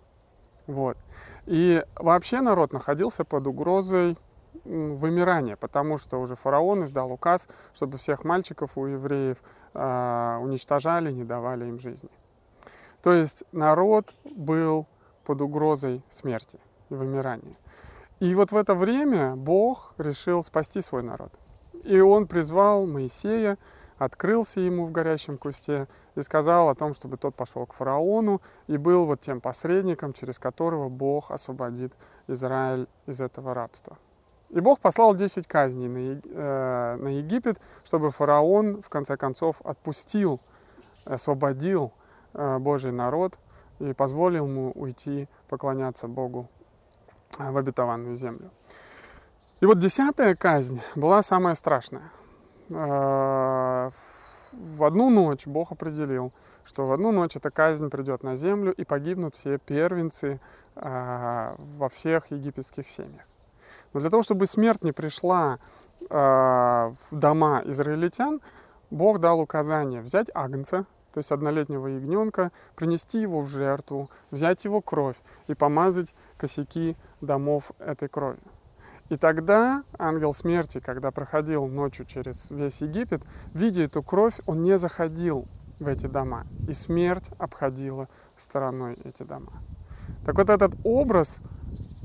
Вот. 0.68 0.98
И 1.46 1.84
вообще 1.96 2.42
народ 2.42 2.74
находился 2.74 3.24
под 3.24 3.48
угрозой 3.48 4.18
вымирания, 4.64 5.56
потому 5.56 5.98
что 5.98 6.20
уже 6.20 6.36
фараон 6.36 6.84
издал 6.84 7.12
указ, 7.12 7.48
чтобы 7.74 7.98
всех 7.98 8.24
мальчиков 8.24 8.78
у 8.78 8.86
евреев 8.86 9.38
э, 9.74 10.38
уничтожали, 10.42 11.12
не 11.12 11.24
давали 11.24 11.66
им 11.66 11.80
жизни. 11.80 12.10
То 13.06 13.14
есть 13.14 13.44
народ 13.52 14.16
был 14.24 14.88
под 15.26 15.40
угрозой 15.44 16.02
смерти 16.10 16.60
и 16.90 16.96
вымирания. 16.96 17.56
И 18.20 18.34
вот 18.34 18.52
в 18.52 18.58
это 18.58 18.74
время 18.74 19.36
Бог 19.36 19.94
решил 20.00 20.44
спасти 20.44 20.82
свой 20.82 21.04
народ. 21.04 21.32
И 21.84 22.00
он 22.00 22.26
призвал 22.26 22.88
Моисея, 22.88 23.60
открылся 24.00 24.60
ему 24.60 24.86
в 24.86 24.92
горящем 24.92 25.38
кусте 25.38 25.88
и 26.16 26.24
сказал 26.24 26.68
о 26.70 26.74
том, 26.74 26.96
чтобы 26.96 27.18
тот 27.18 27.36
пошел 27.36 27.68
к 27.68 27.76
фараону 27.76 28.42
и 28.66 28.76
был 28.76 29.06
вот 29.06 29.22
тем 29.22 29.40
посредником, 29.40 30.12
через 30.12 30.40
которого 30.40 30.90
Бог 30.90 31.30
освободит 31.30 31.94
Израиль 32.28 32.88
из 33.06 33.22
этого 33.22 33.54
рабства. 33.54 34.00
И 34.50 34.60
Бог 34.60 34.80
послал 34.80 35.14
10 35.14 35.46
казней 35.46 35.90
на, 35.90 36.22
э, 36.24 36.96
на 36.96 37.10
Египет, 37.10 37.62
чтобы 37.84 38.10
фараон 38.10 38.82
в 38.82 38.90
конце 38.90 39.16
концов 39.16 39.62
отпустил, 39.64 40.42
освободил 41.06 41.94
Божий 42.60 42.92
народ 42.92 43.40
и 43.80 43.94
позволил 43.94 44.46
ему 44.46 44.72
уйти 44.72 45.28
поклоняться 45.48 46.08
Богу 46.08 46.50
Э, 47.40 47.52
в 47.52 47.58
обетованную 47.58 48.16
землю. 48.16 48.50
И 49.62 49.66
вот 49.66 49.80
десятая 49.80 50.36
казнь 50.36 50.82
была 50.96 51.22
самая 51.22 51.56
страшная. 51.56 52.12
Э, 52.70 53.90
в 54.54 54.84
одну 54.84 55.10
ночь 55.10 55.48
Бог 55.48 55.72
определил, 55.72 56.32
что 56.64 56.88
в 56.88 56.92
одну 56.94 57.12
ночь 57.12 57.36
эта 57.36 57.50
казнь 57.50 57.90
придет 57.90 58.24
на 58.24 58.36
землю 58.36 58.74
и 58.74 58.86
погибнут 58.86 59.36
все 59.36 59.58
первенцы 59.58 60.40
э, 60.76 61.56
во 61.58 61.90
всех 61.90 62.32
египетских 62.32 62.88
семьях. 62.88 63.26
Но 63.94 64.00
для 64.00 64.10
того, 64.10 64.24
чтобы 64.24 64.46
смерть 64.46 64.84
не 64.84 64.92
пришла 64.92 65.60
в 66.08 66.94
дома 67.12 67.64
израильтян, 67.66 68.40
Бог 68.92 69.20
дал 69.20 69.40
указание 69.40 70.02
взять 70.02 70.30
агнца, 70.36 70.86
то 71.16 71.20
есть 71.20 71.32
однолетнего 71.32 71.88
ягненка, 71.88 72.52
принести 72.76 73.22
его 73.22 73.40
в 73.40 73.48
жертву, 73.48 74.10
взять 74.32 74.66
его 74.66 74.82
кровь 74.82 75.16
и 75.48 75.54
помазать 75.54 76.14
косяки 76.38 76.98
домов 77.22 77.72
этой 77.80 78.10
кровью. 78.10 78.44
И 79.08 79.16
тогда 79.16 79.86
ангел 79.98 80.34
смерти, 80.34 80.82
когда 80.82 81.12
проходил 81.12 81.68
ночью 81.68 82.06
через 82.06 82.52
весь 82.52 82.82
Египет, 82.82 83.22
видя 83.54 83.84
эту 83.84 84.04
кровь, 84.04 84.38
он 84.46 84.62
не 84.62 84.78
заходил 84.78 85.46
в 85.80 85.88
эти 85.88 86.08
дома. 86.08 86.46
И 86.68 86.74
смерть 86.74 87.30
обходила 87.38 88.10
стороной 88.36 88.98
эти 89.06 89.24
дома. 89.24 89.54
Так 90.26 90.36
вот 90.36 90.50
этот 90.50 90.74
образ 90.84 91.40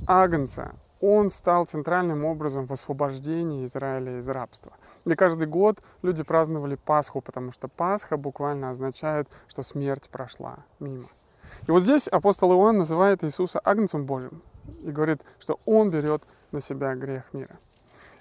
Агнца, 0.07 0.77
он 1.01 1.31
стал 1.31 1.67
центральным 1.67 2.25
образом 2.25 2.67
в 2.67 2.73
освобождении 2.73 3.65
Израиля 3.65 4.19
из 4.19 4.29
рабства. 4.29 4.73
И 5.05 5.15
каждый 5.15 5.47
год 5.47 5.83
люди 6.03 6.23
праздновали 6.23 6.77
Пасху, 6.77 7.21
потому 7.21 7.53
что 7.53 7.69
Пасха 7.69 8.17
буквально 8.17 8.71
означает, 8.71 9.29
что 9.49 9.63
смерть 9.63 10.09
прошла 10.11 10.59
мимо. 10.79 11.09
И 11.67 11.71
вот 11.71 11.83
здесь 11.83 12.07
апостол 12.07 12.53
Иоанн 12.53 12.79
называет 12.79 13.25
Иисуса 13.25 13.61
Агнцем 13.61 14.05
Божьим 14.05 14.43
и 14.83 14.91
говорит, 14.91 15.23
что 15.39 15.59
Он 15.65 15.91
берет 15.91 16.23
на 16.53 16.61
себя 16.61 16.95
грех 16.95 17.33
мира. 17.33 17.59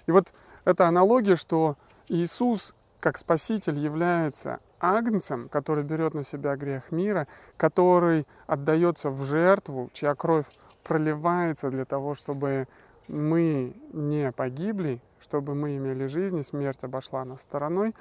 И 0.06 0.12
вот 0.12 0.32
эта 0.64 0.88
аналогия, 0.88 1.36
что 1.36 1.76
Иисус 2.08 2.74
как 3.00 3.16
Спаситель 3.16 3.78
является 3.78 4.60
агнцем, 4.78 5.48
который 5.48 5.84
берет 5.84 6.14
на 6.14 6.22
себя 6.22 6.56
грех 6.56 6.90
мира, 6.92 7.26
который 7.56 8.26
отдается 8.46 9.10
в 9.10 9.22
жертву, 9.22 9.90
чья 9.92 10.14
кровь 10.14 10.46
проливается 10.90 11.70
для 11.70 11.84
того, 11.84 12.14
чтобы 12.14 12.66
мы 13.06 13.76
не 13.92 14.32
погибли, 14.32 15.00
чтобы 15.20 15.54
мы 15.54 15.76
имели 15.76 16.06
жизнь, 16.06 16.36
и 16.40 16.42
смерть 16.42 16.82
обошла 16.82 17.24
нас 17.24 17.42
стороной. 17.42 17.94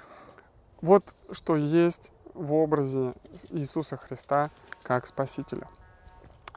Вот 0.82 1.04
что 1.30 1.56
есть 1.56 2.12
в 2.34 2.52
образе 2.52 3.14
Иисуса 3.52 3.96
Христа 3.96 4.50
как 4.82 5.06
Спасителя. 5.06 5.68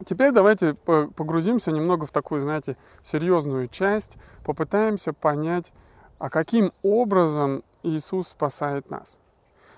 Теперь 0.07 0.33
давайте 0.33 0.73
погрузимся 0.73 1.71
немного 1.71 2.07
в 2.07 2.11
такую, 2.13 2.41
знаете, 2.41 2.79
серьезную 3.03 3.67
часть, 3.67 4.17
попытаемся 4.43 5.13
понять, 5.13 5.75
а 6.19 6.31
каким 6.31 6.73
образом 6.83 7.63
Иисус 7.83 8.29
спасает 8.29 8.89
нас. 8.89 9.21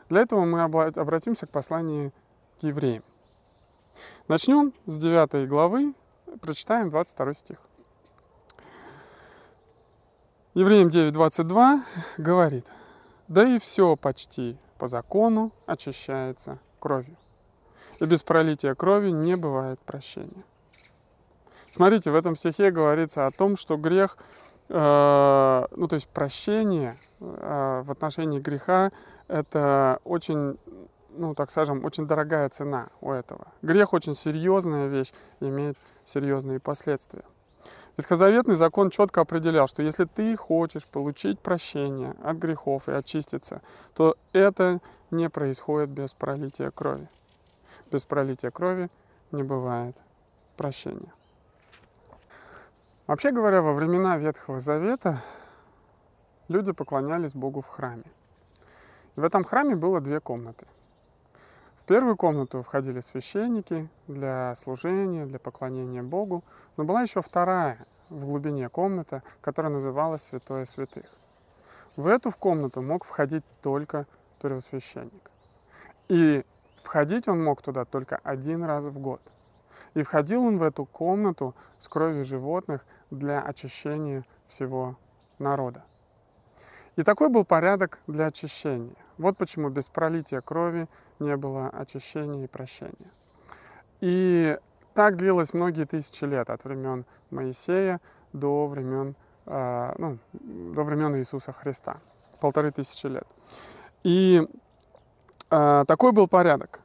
Для 0.08 0.20
этого 0.20 0.44
мы 0.44 0.62
обратимся 0.62 1.46
к 1.46 1.50
посланию 1.50 2.12
к 2.61 2.62
евреям. 2.62 3.02
Начнем 4.28 4.73
с 4.87 4.96
9 4.99 5.49
главы, 5.49 5.94
прочитаем 6.41 6.88
22 6.88 7.33
стих. 7.33 7.59
Евреям 10.55 10.88
9.22 10.88 11.81
говорит, 12.19 12.71
«Да 13.26 13.45
и 13.45 13.59
все 13.59 13.97
почти 13.97 14.57
по 14.79 14.87
закону 14.87 15.53
очищается 15.67 16.59
кровью, 16.79 17.17
и 17.99 18.05
без 18.05 18.23
пролития 18.23 18.75
крови 18.75 19.11
не 19.11 19.37
бывает 19.37 19.81
прощения». 19.81 20.45
Смотрите, 21.73 22.12
в 22.12 22.14
этом 22.14 22.37
стихе 22.37 22.71
говорится 22.71 23.26
о 23.26 23.33
том, 23.33 23.57
что 23.57 23.76
грех, 23.76 24.17
э, 24.69 25.67
ну 25.75 25.88
то 25.88 25.95
есть 25.95 26.07
прощение 26.09 26.97
э, 27.19 27.83
в 27.85 27.91
отношении 27.91 28.38
греха, 28.38 28.93
это 29.26 29.99
очень 30.05 30.57
ну, 31.16 31.35
так 31.35 31.50
скажем, 31.50 31.85
очень 31.85 32.06
дорогая 32.06 32.49
цена 32.49 32.88
у 33.00 33.11
этого. 33.11 33.47
Грех 33.62 33.92
очень 33.92 34.14
серьезная 34.14 34.87
вещь 34.87 35.12
имеет 35.40 35.76
серьезные 36.04 36.61
последствия. 36.61 37.25
Ветхозаветный 37.97 38.56
закон 38.56 38.90
четко 38.90 39.21
определял, 39.23 39.66
что 39.66 39.83
если 39.83 40.04
ты 40.04 40.37
хочешь 40.37 40.87
получить 40.87 41.40
прощение 41.40 42.14
от 42.23 42.37
грехов 42.37 42.88
и 42.88 42.92
очиститься, 42.92 43.62
то 43.94 44.16
это 44.33 44.80
не 45.11 45.30
происходит 45.30 45.90
без 45.90 46.12
пролития 46.12 46.71
крови. 46.71 47.09
Без 47.90 48.04
пролития 48.04 48.50
крови 48.50 48.90
не 49.33 49.42
бывает 49.42 49.97
прощения. 50.56 51.12
Вообще 53.06 53.33
говоря, 53.33 53.62
во 53.62 53.75
времена 53.75 54.16
Ветхого 54.16 54.61
Завета 54.61 55.23
люди 56.49 56.73
поклонялись 56.73 57.35
Богу 57.35 57.61
в 57.61 57.68
храме. 57.68 58.04
В 59.16 59.23
этом 59.23 59.44
храме 59.44 59.76
было 59.76 60.00
две 60.00 60.21
комнаты. 60.21 60.66
В 61.85 61.87
первую 61.87 62.17
комнату 62.17 62.62
входили 62.62 63.00
священники 63.00 63.91
для 64.09 64.55
служения, 64.55 65.26
для 65.26 65.38
поклонения 65.38 66.03
Богу, 66.03 66.43
но 66.79 66.85
была 66.85 67.03
еще 67.03 67.21
вторая 67.21 67.85
в 68.09 68.25
глубине 68.25 68.71
комната, 68.71 69.23
которая 69.43 69.71
называлась 69.71 70.23
Святое 70.23 70.64
Святых. 70.64 71.05
В 71.97 72.07
эту 72.07 72.31
в 72.31 72.38
комнату 72.38 72.81
мог 72.81 73.05
входить 73.05 73.45
только 73.61 74.07
первосвященник. 74.41 75.31
И 76.09 76.43
входить 76.83 77.29
он 77.29 77.45
мог 77.45 77.61
туда 77.61 77.85
только 77.85 78.19
один 78.25 78.64
раз 78.64 78.87
в 78.87 78.99
год. 78.99 79.21
И 79.93 80.03
входил 80.03 80.43
он 80.43 80.57
в 80.57 80.62
эту 80.62 80.87
комнату 80.87 81.55
с 81.79 81.87
кровью 81.87 82.25
животных 82.25 82.87
для 83.11 83.43
очищения 83.43 84.25
всего 84.49 84.97
народа. 85.38 85.85
И 86.97 87.03
такой 87.03 87.29
был 87.29 87.45
порядок 87.45 87.99
для 88.07 88.26
очищения. 88.26 88.97
Вот 89.19 89.37
почему 89.37 89.69
без 89.69 89.88
пролития 89.88 90.41
крови 90.41 90.88
не 91.18 91.37
было 91.37 91.68
очищения 91.68 92.44
и 92.44 92.49
прощения. 92.49 93.11
И 94.00 94.59
так 94.94 95.16
длилось 95.16 95.54
многие 95.54 95.85
тысячи 95.85 96.25
лет, 96.25 96.50
от 96.50 96.64
времен 96.64 97.04
Моисея 97.30 98.00
до 98.33 98.66
времен, 98.66 99.14
э, 99.47 99.94
ну, 99.99 100.18
до 100.33 100.83
времен 100.83 101.16
Иисуса 101.16 101.52
Христа. 101.52 101.99
Полторы 102.40 102.71
тысячи 102.71 103.06
лет. 103.06 103.26
И 104.02 104.47
э, 105.50 105.85
такой 105.87 106.12
был 106.12 106.28
порядок. 106.28 106.80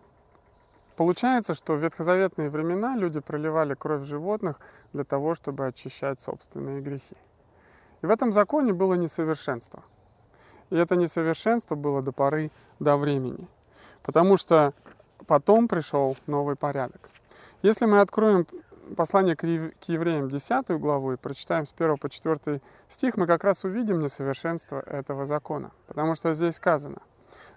Получается, 0.95 1.53
что 1.53 1.75
в 1.75 1.83
ветхозаветные 1.83 2.49
времена 2.49 2.95
люди 2.95 3.19
проливали 3.19 3.73
кровь 3.73 4.03
животных 4.03 4.59
для 4.93 5.03
того, 5.03 5.33
чтобы 5.33 5.65
очищать 5.65 6.19
собственные 6.19 6.81
грехи. 6.81 7.15
И 8.01 8.05
в 8.05 8.11
этом 8.11 8.31
законе 8.31 8.73
было 8.73 8.93
несовершенство– 8.95 9.83
и 10.69 10.75
это 10.75 10.95
несовершенство 10.95 11.75
было 11.75 12.01
до 12.01 12.11
поры 12.11 12.51
до 12.79 12.97
времени. 12.97 13.47
Потому 14.03 14.37
что 14.37 14.73
потом 15.27 15.67
пришел 15.67 16.17
новый 16.27 16.55
порядок. 16.55 17.09
Если 17.61 17.85
мы 17.85 17.99
откроем 17.99 18.47
послание 18.95 19.35
к 19.35 19.43
евреям 19.43 20.29
10 20.29 20.69
главу 20.79 21.13
и 21.13 21.17
прочитаем 21.17 21.65
с 21.65 21.73
1 21.77 21.97
по 21.97 22.09
4 22.09 22.61
стих, 22.87 23.17
мы 23.17 23.27
как 23.27 23.43
раз 23.43 23.63
увидим 23.63 23.99
несовершенство 23.99 24.79
этого 24.79 25.25
закона. 25.25 25.71
Потому 25.87 26.15
что 26.15 26.33
здесь 26.33 26.55
сказано, 26.55 27.01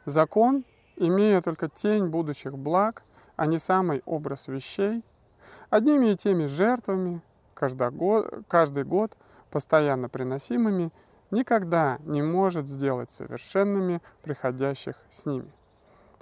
закон, 0.05 0.65
имея 0.97 1.41
только 1.41 1.69
тень 1.69 2.07
будущих 2.07 2.59
благ, 2.59 3.03
а 3.37 3.47
не 3.47 3.59
самый 3.59 4.03
образ 4.05 4.49
вещей, 4.49 5.03
одними 5.71 6.07
и 6.09 6.17
теми 6.17 6.45
жертвами, 6.45 7.23
каждый 7.55 7.91
год, 7.91 8.31
каждый 8.49 8.85
год 8.85 9.17
постоянно 9.51 10.09
приносимыми, 10.09 10.93
никогда 11.31 11.99
не 12.01 12.23
может 12.23 12.69
сделать 12.69 13.11
совершенными 13.11 14.03
приходящих 14.23 14.97
с 15.09 15.27
ними. 15.27 15.51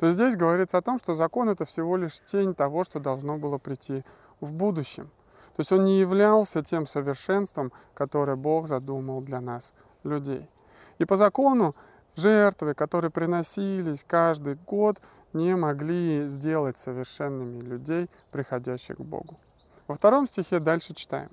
То 0.01 0.11
здесь 0.11 0.35
говорится 0.35 0.79
о 0.79 0.83
том, 0.83 0.99
что 0.99 1.13
закон 1.13 1.51
это 1.51 1.67
всего 1.67 1.99
лишь 1.99 2.21
тень 2.21 2.55
того, 2.55 2.85
что 2.85 3.01
должно 3.01 3.37
было 3.37 3.59
прийти 3.59 4.03
в 4.41 4.51
будущем. 4.51 5.11
То 5.55 5.61
есть 5.61 5.73
он 5.73 5.85
не 5.85 6.01
являлся 6.01 6.63
тем 6.63 6.87
совершенством, 6.87 7.71
которое 7.93 8.35
Бог 8.35 8.67
задумал 8.67 9.21
для 9.21 9.43
нас, 9.43 9.75
людей. 10.03 10.49
И 10.97 11.05
по 11.05 11.17
закону 11.17 11.77
жертвы, 12.17 12.73
которые 12.73 13.11
приносились 13.11 14.03
каждый 14.09 14.55
год, 14.55 15.03
не 15.35 15.55
могли 15.55 16.27
сделать 16.29 16.79
совершенными 16.79 17.61
людей, 17.61 18.09
приходящих 18.31 18.97
к 18.97 19.01
Богу. 19.03 19.37
Во 19.87 19.97
втором 19.97 20.27
стихе 20.27 20.61
дальше 20.61 20.95
читаем. 20.95 21.31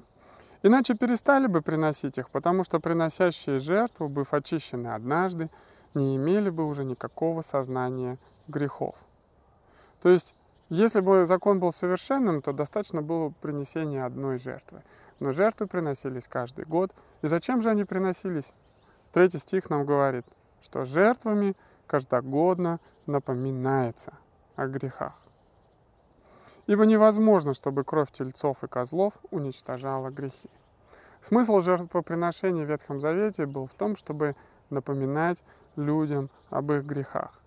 Иначе 0.61 0.93
перестали 0.93 1.47
бы 1.47 1.61
приносить 1.61 2.17
их, 2.17 2.29
потому 2.31 2.65
что 2.65 2.81
приносящие 2.81 3.59
жертву, 3.59 4.09
быв 4.09 4.33
очищены 4.33 4.89
однажды, 4.89 5.49
не 5.93 6.17
имели 6.17 6.49
бы 6.49 6.65
уже 6.65 6.83
никакого 6.83 7.39
сознания 7.39 8.17
грехов. 8.47 8.95
То 10.01 10.09
есть, 10.09 10.35
если 10.69 10.99
бы 10.99 11.25
закон 11.25 11.59
был 11.59 11.71
совершенным, 11.71 12.41
то 12.41 12.51
достаточно 12.51 13.01
было 13.01 13.29
принесения 13.41 14.05
одной 14.05 14.37
жертвы. 14.37 14.83
Но 15.19 15.31
жертвы 15.31 15.67
приносились 15.67 16.27
каждый 16.27 16.65
год. 16.65 16.93
И 17.21 17.27
зачем 17.27 17.61
же 17.61 17.69
они 17.69 17.83
приносились? 17.83 18.53
Третий 19.11 19.39
стих 19.39 19.69
нам 19.69 19.85
говорит, 19.85 20.25
что 20.61 20.85
жертвами 20.85 21.55
каждогодно 21.87 22.79
напоминается 23.05 24.13
о 24.55 24.67
грехах. 24.67 25.15
Ибо 26.67 26.85
невозможно, 26.85 27.53
чтобы 27.53 27.83
кровь 27.83 28.11
тельцов 28.11 28.63
и 28.63 28.67
козлов 28.67 29.13
уничтожала 29.31 30.09
грехи. 30.09 30.49
Смысл 31.21 31.61
жертвоприношения 31.61 32.65
в 32.65 32.69
Ветхом 32.69 32.99
Завете 32.99 33.45
был 33.45 33.65
в 33.65 33.73
том, 33.73 33.95
чтобы 33.95 34.35
напоминать 34.69 35.43
людям 35.75 36.29
об 36.49 36.71
их 36.73 36.83
грехах. 36.83 37.41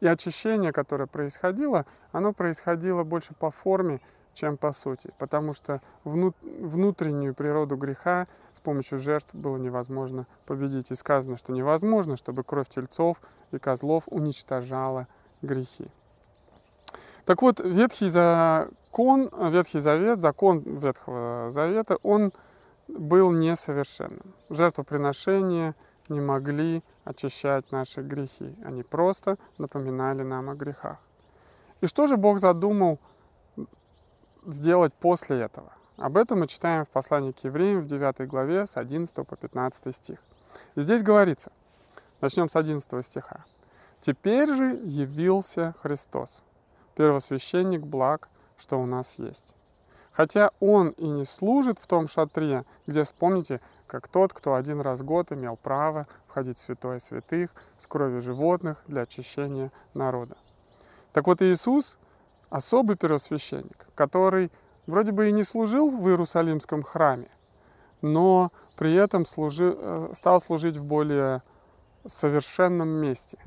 И 0.00 0.06
очищение, 0.06 0.72
которое 0.72 1.06
происходило, 1.06 1.86
оно 2.12 2.32
происходило 2.32 3.02
больше 3.02 3.34
по 3.34 3.50
форме, 3.50 4.00
чем 4.34 4.58
по 4.58 4.72
сути, 4.72 5.10
потому 5.18 5.54
что 5.54 5.80
внутреннюю 6.04 7.34
природу 7.34 7.76
греха 7.76 8.26
с 8.52 8.60
помощью 8.60 8.98
жертв 8.98 9.34
было 9.34 9.56
невозможно 9.56 10.26
победить. 10.46 10.90
И 10.90 10.94
сказано, 10.94 11.36
что 11.38 11.52
невозможно, 11.52 12.16
чтобы 12.16 12.44
кровь 12.44 12.68
тельцов 12.68 13.20
и 13.52 13.58
козлов 13.58 14.04
уничтожала 14.06 15.06
грехи. 15.40 15.88
Так 17.24 17.42
вот, 17.42 17.60
Ветхий 17.60 18.08
закон, 18.08 19.30
Ветхий 19.50 19.80
Завет, 19.80 20.20
закон 20.20 20.60
Ветхого 20.60 21.50
Завета, 21.50 21.96
он 22.02 22.32
был 22.86 23.32
несовершенным. 23.32 24.34
Жертвоприношения 24.48 25.74
не 26.08 26.20
могли 26.20 26.84
очищать 27.06 27.70
наши 27.70 28.02
грехи. 28.02 28.54
Они 28.64 28.82
просто 28.82 29.38
напоминали 29.58 30.22
нам 30.22 30.50
о 30.50 30.54
грехах. 30.54 30.98
И 31.80 31.86
что 31.86 32.06
же 32.06 32.16
Бог 32.16 32.40
задумал 32.40 32.98
сделать 34.44 34.92
после 34.94 35.40
этого? 35.40 35.72
Об 35.96 36.16
этом 36.16 36.40
мы 36.40 36.48
читаем 36.48 36.84
в 36.84 36.88
послании 36.88 37.30
к 37.30 37.44
евреям 37.44 37.80
в 37.80 37.86
9 37.86 38.26
главе 38.26 38.66
с 38.66 38.76
11 38.76 39.14
по 39.26 39.36
15 39.36 39.94
стих. 39.94 40.18
И 40.74 40.80
здесь 40.80 41.02
говорится, 41.02 41.52
начнем 42.20 42.48
с 42.48 42.56
11 42.56 43.04
стиха. 43.04 43.44
«Теперь 44.00 44.52
же 44.52 44.80
явился 44.84 45.74
Христос, 45.80 46.42
первосвященник 46.96 47.82
благ, 47.82 48.28
что 48.56 48.78
у 48.78 48.86
нас 48.86 49.18
есть. 49.18 49.54
Хотя 50.12 50.50
он 50.60 50.90
и 50.90 51.06
не 51.06 51.24
служит 51.24 51.78
в 51.78 51.86
том 51.86 52.08
шатре, 52.08 52.64
где, 52.86 53.04
вспомните, 53.04 53.60
как 53.86 54.08
тот, 54.08 54.32
кто 54.32 54.54
один 54.54 54.80
раз 54.80 55.00
в 55.00 55.04
год 55.04 55.30
имел 55.30 55.56
право 55.56 56.06
входить 56.36 56.58
в 56.58 56.60
святое 56.60 56.98
святых 56.98 57.50
с 57.78 57.86
кровью 57.86 58.20
животных 58.20 58.82
для 58.86 59.02
очищения 59.02 59.72
народа. 59.94 60.36
Так 61.14 61.28
вот 61.28 61.40
Иисус– 61.40 61.96
особый 62.50 62.96
первосвященник, 62.96 63.86
который 63.94 64.52
вроде 64.86 65.12
бы 65.12 65.30
и 65.30 65.32
не 65.32 65.44
служил 65.44 65.90
в 65.90 66.06
Иерусалимском 66.06 66.82
храме, 66.82 67.30
но 68.02 68.52
при 68.76 68.92
этом 68.92 69.24
служи, 69.24 69.74
э, 69.74 70.10
стал 70.12 70.38
служить 70.38 70.76
в 70.76 70.84
более 70.84 71.40
совершенном 72.04 72.90
месте. 72.90 73.38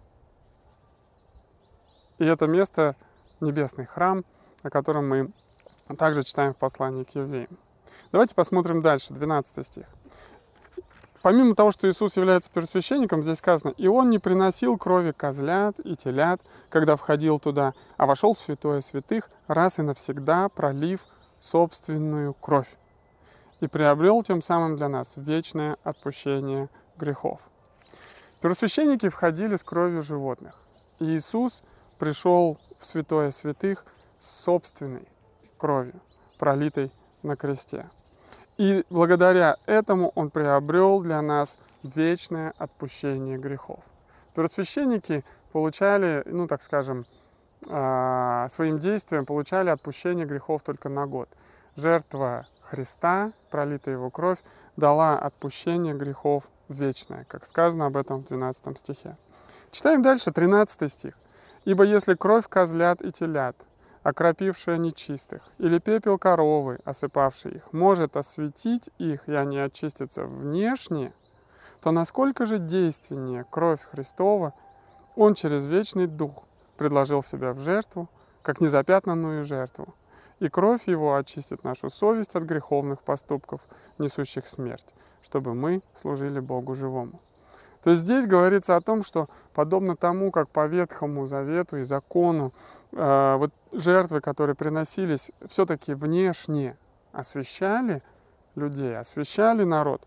И 2.17 2.25
это 2.25 2.47
место– 2.47 2.95
небесный 3.39 3.85
храм, 3.85 4.25
о 4.63 4.71
котором 4.71 5.07
мы 5.07 5.31
также 5.95 6.23
читаем 6.23 6.55
в 6.55 6.57
послании 6.57 7.03
к 7.03 7.11
евреям. 7.11 7.55
Давайте 8.11 8.33
посмотрим 8.33 8.81
дальше, 8.81 9.13
12 9.13 9.63
стих. 9.63 9.85
Помимо 11.21 11.53
того, 11.53 11.71
что 11.71 11.89
Иисус 11.89 12.15
является 12.15 12.49
первосвященником, 12.49 13.23
здесь 13.23 13.39
сказано, 13.39 13.73
«И 13.77 13.87
Он 13.87 14.09
не 14.09 14.19
приносил 14.19 14.77
крови 14.77 15.11
козлят 15.11 15.77
и 15.81 15.95
телят, 15.95 16.41
когда 16.69 16.95
входил 16.95 17.39
туда, 17.39 17.73
а 17.97 18.05
вошел 18.05 18.33
в 18.33 18.39
святое 18.39 18.79
святых, 18.79 19.29
раз 19.47 19.79
и 19.79 19.81
навсегда 19.81 20.47
пролив 20.47 21.05
собственную 21.41 22.33
кровь, 22.33 22.69
и 23.59 23.67
приобрел 23.67 24.23
тем 24.23 24.41
самым 24.41 24.77
для 24.77 24.87
нас 24.87 25.15
вечное 25.17 25.75
отпущение 25.83 26.69
грехов». 26.97 27.41
Первосвященники 28.41 29.09
входили 29.09 29.57
с 29.57 29.63
кровью 29.63 30.01
животных. 30.01 30.55
И 30.99 31.05
Иисус 31.05 31.63
пришел 31.97 32.57
в 32.77 32.85
святое 32.85 33.31
святых 33.31 33.83
с 34.17 34.43
собственной 34.43 35.05
кровью, 35.57 35.99
пролитой 36.37 36.89
на 37.21 37.35
кресте. 37.35 37.89
И 38.59 38.83
благодаря 38.89 39.55
этому 39.67 40.11
он 40.15 40.31
приобрел 40.31 41.01
для 41.01 41.21
нас 41.21 41.57
вечное 41.81 42.53
отпущение 42.57 43.37
грехов. 43.37 43.79
Первосвященники 44.35 45.23
получали, 45.53 46.23
ну 46.25 46.45
так 46.45 46.61
скажем, 46.61 47.05
а, 47.69 48.49
своим 48.49 48.77
действием 48.77 49.25
получали 49.25 49.69
отпущение 49.69 50.25
грехов 50.25 50.61
только 50.61 50.89
на 50.89 51.07
год. 51.07 51.29
Жертва 51.77 52.47
Христа, 52.63 53.31
пролитая 53.49 53.95
его 53.95 54.09
кровь, 54.09 54.39
дала 54.75 55.17
отпущение 55.17 55.93
грехов 55.93 56.49
вечное, 56.67 57.23
как 57.29 57.45
сказано 57.45 57.85
об 57.85 57.95
этом 57.95 58.23
в 58.23 58.27
12 58.27 58.77
стихе. 58.77 59.15
Читаем 59.71 60.01
дальше, 60.01 60.33
13 60.33 60.91
стих. 60.91 61.13
«Ибо 61.63 61.85
если 61.85 62.13
кровь 62.13 62.49
козлят 62.49 63.01
и 63.01 63.11
телят, 63.13 63.55
окропившая 64.03 64.77
нечистых, 64.77 65.43
или 65.57 65.79
пепел 65.79 66.17
коровы, 66.17 66.79
осыпавший 66.85 67.53
их, 67.53 67.73
может 67.73 68.17
осветить 68.17 68.89
их, 68.97 69.27
и 69.27 69.33
они 69.33 69.59
очистятся 69.59 70.23
внешне, 70.23 71.13
то 71.81 71.91
насколько 71.91 72.45
же 72.45 72.59
действеннее 72.59 73.45
кровь 73.49 73.81
Христова, 73.81 74.53
Он 75.15 75.33
через 75.33 75.65
вечный 75.65 76.07
Дух 76.07 76.43
предложил 76.77 77.21
себя 77.21 77.53
в 77.53 77.59
жертву, 77.59 78.09
как 78.41 78.61
незапятнанную 78.61 79.43
жертву, 79.43 79.93
и 80.39 80.47
кровь 80.47 80.87
Его 80.87 81.15
очистит 81.15 81.63
нашу 81.63 81.89
совесть 81.89 82.35
от 82.35 82.43
греховных 82.43 83.01
поступков, 83.03 83.61
несущих 83.97 84.47
смерть, 84.47 84.93
чтобы 85.21 85.53
мы 85.53 85.81
служили 85.93 86.39
Богу 86.39 86.75
живому. 86.75 87.19
То 87.83 87.91
есть 87.91 88.01
здесь 88.03 88.25
говорится 88.25 88.75
о 88.75 88.81
том, 88.81 89.03
что 89.03 89.29
подобно 89.53 89.95
тому, 89.95 90.31
как 90.31 90.49
по 90.49 90.65
Ветхому 90.67 91.25
Завету 91.25 91.77
и 91.77 91.83
закону 91.83 92.53
э, 92.91 93.35
вот 93.37 93.51
жертвы, 93.71 94.19
которые 94.19 94.55
приносились, 94.55 95.31
все-таки 95.47 95.93
внешне 95.93 96.77
освещали 97.13 98.03
людей, 98.55 98.97
освещали 98.97 99.63
народ, 99.63 100.01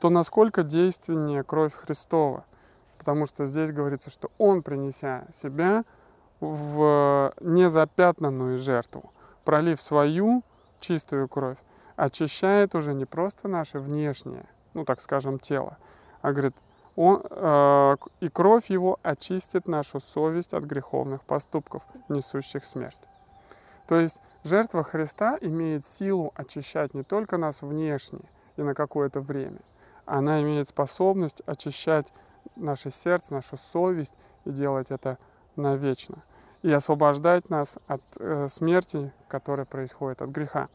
то 0.00 0.10
насколько 0.10 0.62
действеннее 0.62 1.44
кровь 1.44 1.72
Христова. 1.72 2.44
Потому 2.98 3.26
что 3.26 3.46
здесь 3.46 3.70
говорится, 3.70 4.10
что 4.10 4.30
Он, 4.38 4.62
принеся 4.62 5.24
себя 5.32 5.84
в 6.40 7.32
незапятнанную 7.40 8.58
жертву, 8.58 9.10
пролив 9.44 9.80
свою 9.80 10.42
чистую 10.80 11.28
кровь, 11.28 11.58
очищает 11.96 12.74
уже 12.74 12.92
не 12.92 13.04
просто 13.04 13.46
наше 13.46 13.78
внешнее, 13.78 14.46
ну 14.74 14.84
так 14.84 15.00
скажем, 15.00 15.38
тело, 15.38 15.76
а 16.22 16.32
говорит, 16.32 16.54
он, 16.96 17.22
э, 17.28 17.96
и 18.20 18.28
кровь 18.28 18.70
его 18.70 18.98
очистит 19.02 19.66
нашу 19.66 20.00
совесть 20.00 20.54
от 20.54 20.64
греховных 20.64 21.22
поступков, 21.24 21.82
несущих 22.08 22.64
смерть. 22.64 23.00
То 23.86 23.96
есть 23.96 24.20
жертва 24.44 24.82
Христа 24.82 25.36
имеет 25.40 25.84
силу 25.84 26.32
очищать 26.34 26.94
не 26.94 27.02
только 27.02 27.36
нас 27.36 27.62
внешне 27.62 28.20
и 28.56 28.62
на 28.62 28.74
какое-то 28.74 29.20
время, 29.20 29.58
она 30.06 30.42
имеет 30.42 30.68
способность 30.68 31.42
очищать 31.46 32.12
наше 32.56 32.90
сердце, 32.90 33.34
нашу 33.34 33.56
совесть 33.56 34.14
и 34.44 34.50
делать 34.50 34.90
это 34.90 35.18
навечно. 35.56 36.22
И 36.62 36.72
освобождать 36.72 37.50
нас 37.50 37.78
от 37.86 38.02
э, 38.18 38.48
смерти, 38.48 39.12
которая 39.28 39.66
происходит 39.66 40.22
от 40.22 40.30
греха. 40.30 40.68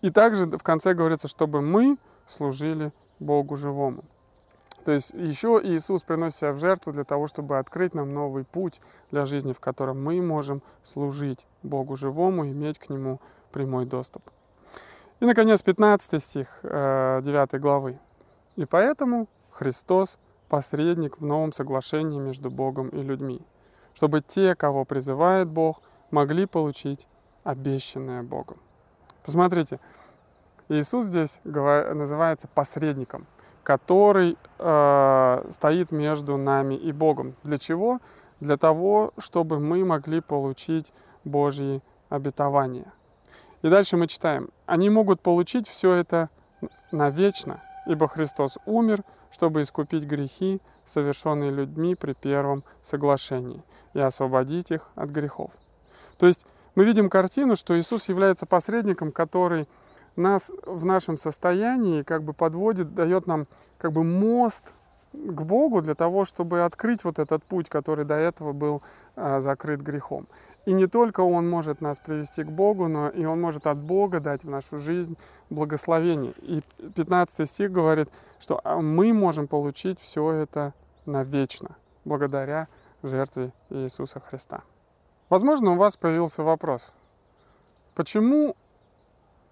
И 0.00 0.10
также 0.10 0.46
в 0.46 0.62
конце 0.62 0.94
говорится, 0.94 1.28
чтобы 1.28 1.60
мы 1.60 1.98
служили 2.26 2.92
Богу 3.20 3.54
живому. 3.56 4.02
То 4.84 4.92
есть 4.92 5.10
еще 5.10 5.60
Иисус 5.62 6.02
приносит 6.02 6.38
себя 6.38 6.52
в 6.52 6.58
жертву 6.58 6.92
для 6.92 7.04
того, 7.04 7.26
чтобы 7.26 7.58
открыть 7.58 7.94
нам 7.94 8.14
новый 8.14 8.44
путь 8.44 8.80
для 9.10 9.24
жизни, 9.24 9.52
в 9.52 9.60
котором 9.60 10.02
мы 10.02 10.20
можем 10.22 10.62
служить 10.82 11.46
Богу 11.62 11.96
живому, 11.96 12.46
иметь 12.46 12.78
к 12.78 12.88
Нему 12.88 13.20
прямой 13.52 13.84
доступ. 13.84 14.22
И, 15.20 15.26
наконец, 15.26 15.62
15 15.62 16.22
стих 16.22 16.60
9 16.62 17.54
э, 17.54 17.58
главы. 17.58 17.98
«И 18.56 18.64
поэтому 18.64 19.28
Христос– 19.50 20.18
посредник 20.48 21.20
в 21.20 21.24
новом 21.24 21.52
соглашении 21.52 22.18
между 22.18 22.50
Богом 22.50 22.88
и 22.88 23.02
людьми, 23.02 23.40
чтобы 23.94 24.20
те, 24.20 24.54
кого 24.56 24.84
призывает 24.84 25.48
Бог, 25.48 25.82
могли 26.10 26.46
получить 26.46 27.06
обещанное 27.44 28.22
Богом». 28.22 28.56
Посмотрите, 29.24 29.78
Иисус 30.70 31.04
здесь 31.04 31.40
называется 31.44 32.48
посредником– 32.48 33.26
который 33.62 34.36
э, 34.58 35.46
стоит 35.50 35.92
между 35.92 36.36
нами 36.36 36.74
и 36.74 36.92
Богом. 36.92 37.34
Для 37.42 37.58
чего? 37.58 38.00
Для 38.40 38.56
того, 38.56 39.12
чтобы 39.18 39.58
мы 39.58 39.84
могли 39.84 40.20
получить 40.20 40.92
Божьи 41.24 41.82
обетования. 42.08 42.92
И 43.62 43.68
дальше 43.68 43.96
мы 43.96 44.06
читаем. 44.06 44.48
Они 44.66 44.88
могут 44.88 45.20
получить 45.20 45.68
все 45.68 45.92
это 45.92 46.28
навечно, 46.90 47.62
ибо 47.86 48.08
Христос 48.08 48.58
умер, 48.64 49.02
чтобы 49.30 49.62
искупить 49.62 50.04
грехи, 50.04 50.60
совершенные 50.84 51.50
людьми 51.50 51.94
при 51.94 52.14
первом 52.14 52.64
соглашении, 52.82 53.62
и 53.94 54.00
освободить 54.00 54.70
их 54.70 54.88
от 54.94 55.10
грехов. 55.10 55.50
То 56.18 56.26
есть 56.26 56.46
мы 56.74 56.84
видим 56.84 57.10
картину, 57.10 57.56
что 57.56 57.78
Иисус 57.78 58.08
является 58.08 58.46
посредником, 58.46 59.12
который 59.12 59.68
нас 60.16 60.52
в 60.64 60.84
нашем 60.84 61.16
состоянии 61.16 62.02
как 62.02 62.22
бы 62.22 62.32
подводит, 62.32 62.94
дает 62.94 63.26
нам 63.26 63.46
как 63.78 63.92
бы 63.92 64.04
мост 64.04 64.74
к 65.12 65.42
Богу 65.42 65.82
для 65.82 65.94
того, 65.94 66.24
чтобы 66.24 66.64
открыть 66.64 67.04
вот 67.04 67.18
этот 67.18 67.42
путь, 67.42 67.68
который 67.68 68.04
до 68.04 68.14
этого 68.14 68.52
был 68.52 68.82
а, 69.16 69.40
закрыт 69.40 69.80
грехом. 69.80 70.26
И 70.66 70.72
не 70.72 70.86
только 70.86 71.20
Он 71.20 71.48
может 71.48 71.80
нас 71.80 71.98
привести 71.98 72.44
к 72.44 72.48
Богу, 72.48 72.86
но 72.86 73.08
и 73.08 73.24
Он 73.24 73.40
может 73.40 73.66
от 73.66 73.78
Бога 73.78 74.20
дать 74.20 74.44
в 74.44 74.50
нашу 74.50 74.78
жизнь 74.78 75.16
благословение. 75.48 76.32
И 76.42 76.62
15 76.94 77.48
стих 77.48 77.72
говорит, 77.72 78.08
что 78.38 78.60
а, 78.62 78.80
мы 78.80 79.12
можем 79.12 79.48
получить 79.48 79.98
все 80.00 80.30
это 80.30 80.74
навечно, 81.06 81.76
благодаря 82.04 82.68
жертве 83.02 83.52
Иисуса 83.70 84.20
Христа. 84.20 84.62
Возможно, 85.28 85.72
у 85.72 85.76
вас 85.76 85.96
появился 85.96 86.42
вопрос, 86.42 86.94
почему 87.94 88.54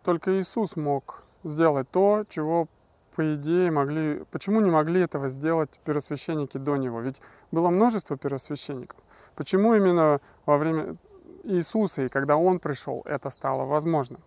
только 0.02 0.38
Иисус 0.38 0.76
мог 0.76 1.22
сделать 1.44 1.90
то, 1.90 2.24
чего, 2.28 2.68
по 3.14 3.34
идее, 3.34 3.70
могли... 3.70 4.24
Почему 4.30 4.60
не 4.60 4.70
могли 4.70 5.00
этого 5.00 5.28
сделать 5.28 5.70
первосвященники 5.84 6.58
до 6.58 6.76
Него? 6.76 7.00
Ведь 7.00 7.20
было 7.50 7.70
множество 7.70 8.16
первосвященников. 8.16 8.98
Почему 9.34 9.74
именно 9.74 10.20
во 10.46 10.58
время 10.58 10.96
Иисуса 11.44 12.02
и 12.02 12.08
когда 12.08 12.36
Он 12.36 12.58
пришел, 12.58 13.02
это 13.04 13.30
стало 13.30 13.64
возможным? 13.64 14.20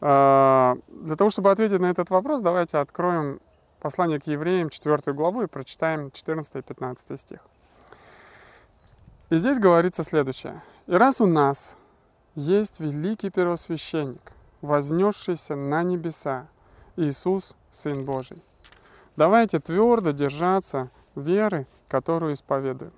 А, 0.00 0.76
для 0.88 1.16
того, 1.16 1.30
чтобы 1.30 1.50
ответить 1.50 1.80
на 1.80 1.90
этот 1.90 2.10
вопрос, 2.10 2.40
давайте 2.40 2.78
откроем 2.78 3.40
послание 3.80 4.20
к 4.20 4.24
евреям, 4.24 4.70
4 4.70 5.12
главу, 5.12 5.42
и 5.42 5.46
прочитаем 5.46 6.10
14 6.10 6.56
и 6.56 6.62
15 6.62 7.20
стих. 7.20 7.40
И 9.30 9.36
здесь 9.36 9.58
говорится 9.58 10.02
следующее. 10.04 10.60
«И 10.86 10.94
раз 10.94 11.20
у 11.20 11.26
нас 11.26 11.76
есть 12.34 12.80
великий 12.80 13.30
первосвященник, 13.30 14.32
вознесшийся 14.60 15.56
на 15.56 15.82
небеса, 15.82 16.48
Иисус, 16.96 17.56
Сын 17.70 18.04
Божий, 18.04 18.42
давайте 19.16 19.58
твердо 19.60 20.10
держаться 20.10 20.90
веры, 21.14 21.66
которую 21.88 22.34
исповедуем. 22.34 22.92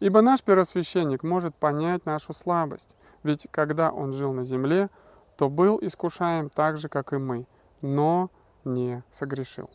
Ибо 0.00 0.20
наш 0.20 0.42
первосвященник 0.42 1.22
может 1.22 1.54
понять 1.54 2.06
нашу 2.06 2.32
слабость, 2.32 2.96
ведь 3.22 3.48
когда 3.50 3.90
он 3.90 4.12
жил 4.12 4.32
на 4.32 4.44
земле, 4.44 4.90
то 5.36 5.48
был 5.48 5.78
искушаем 5.80 6.50
так 6.50 6.76
же, 6.76 6.88
как 6.88 7.12
и 7.12 7.16
мы, 7.16 7.46
но 7.80 8.30
не 8.64 9.02
согрешил. 9.10 9.70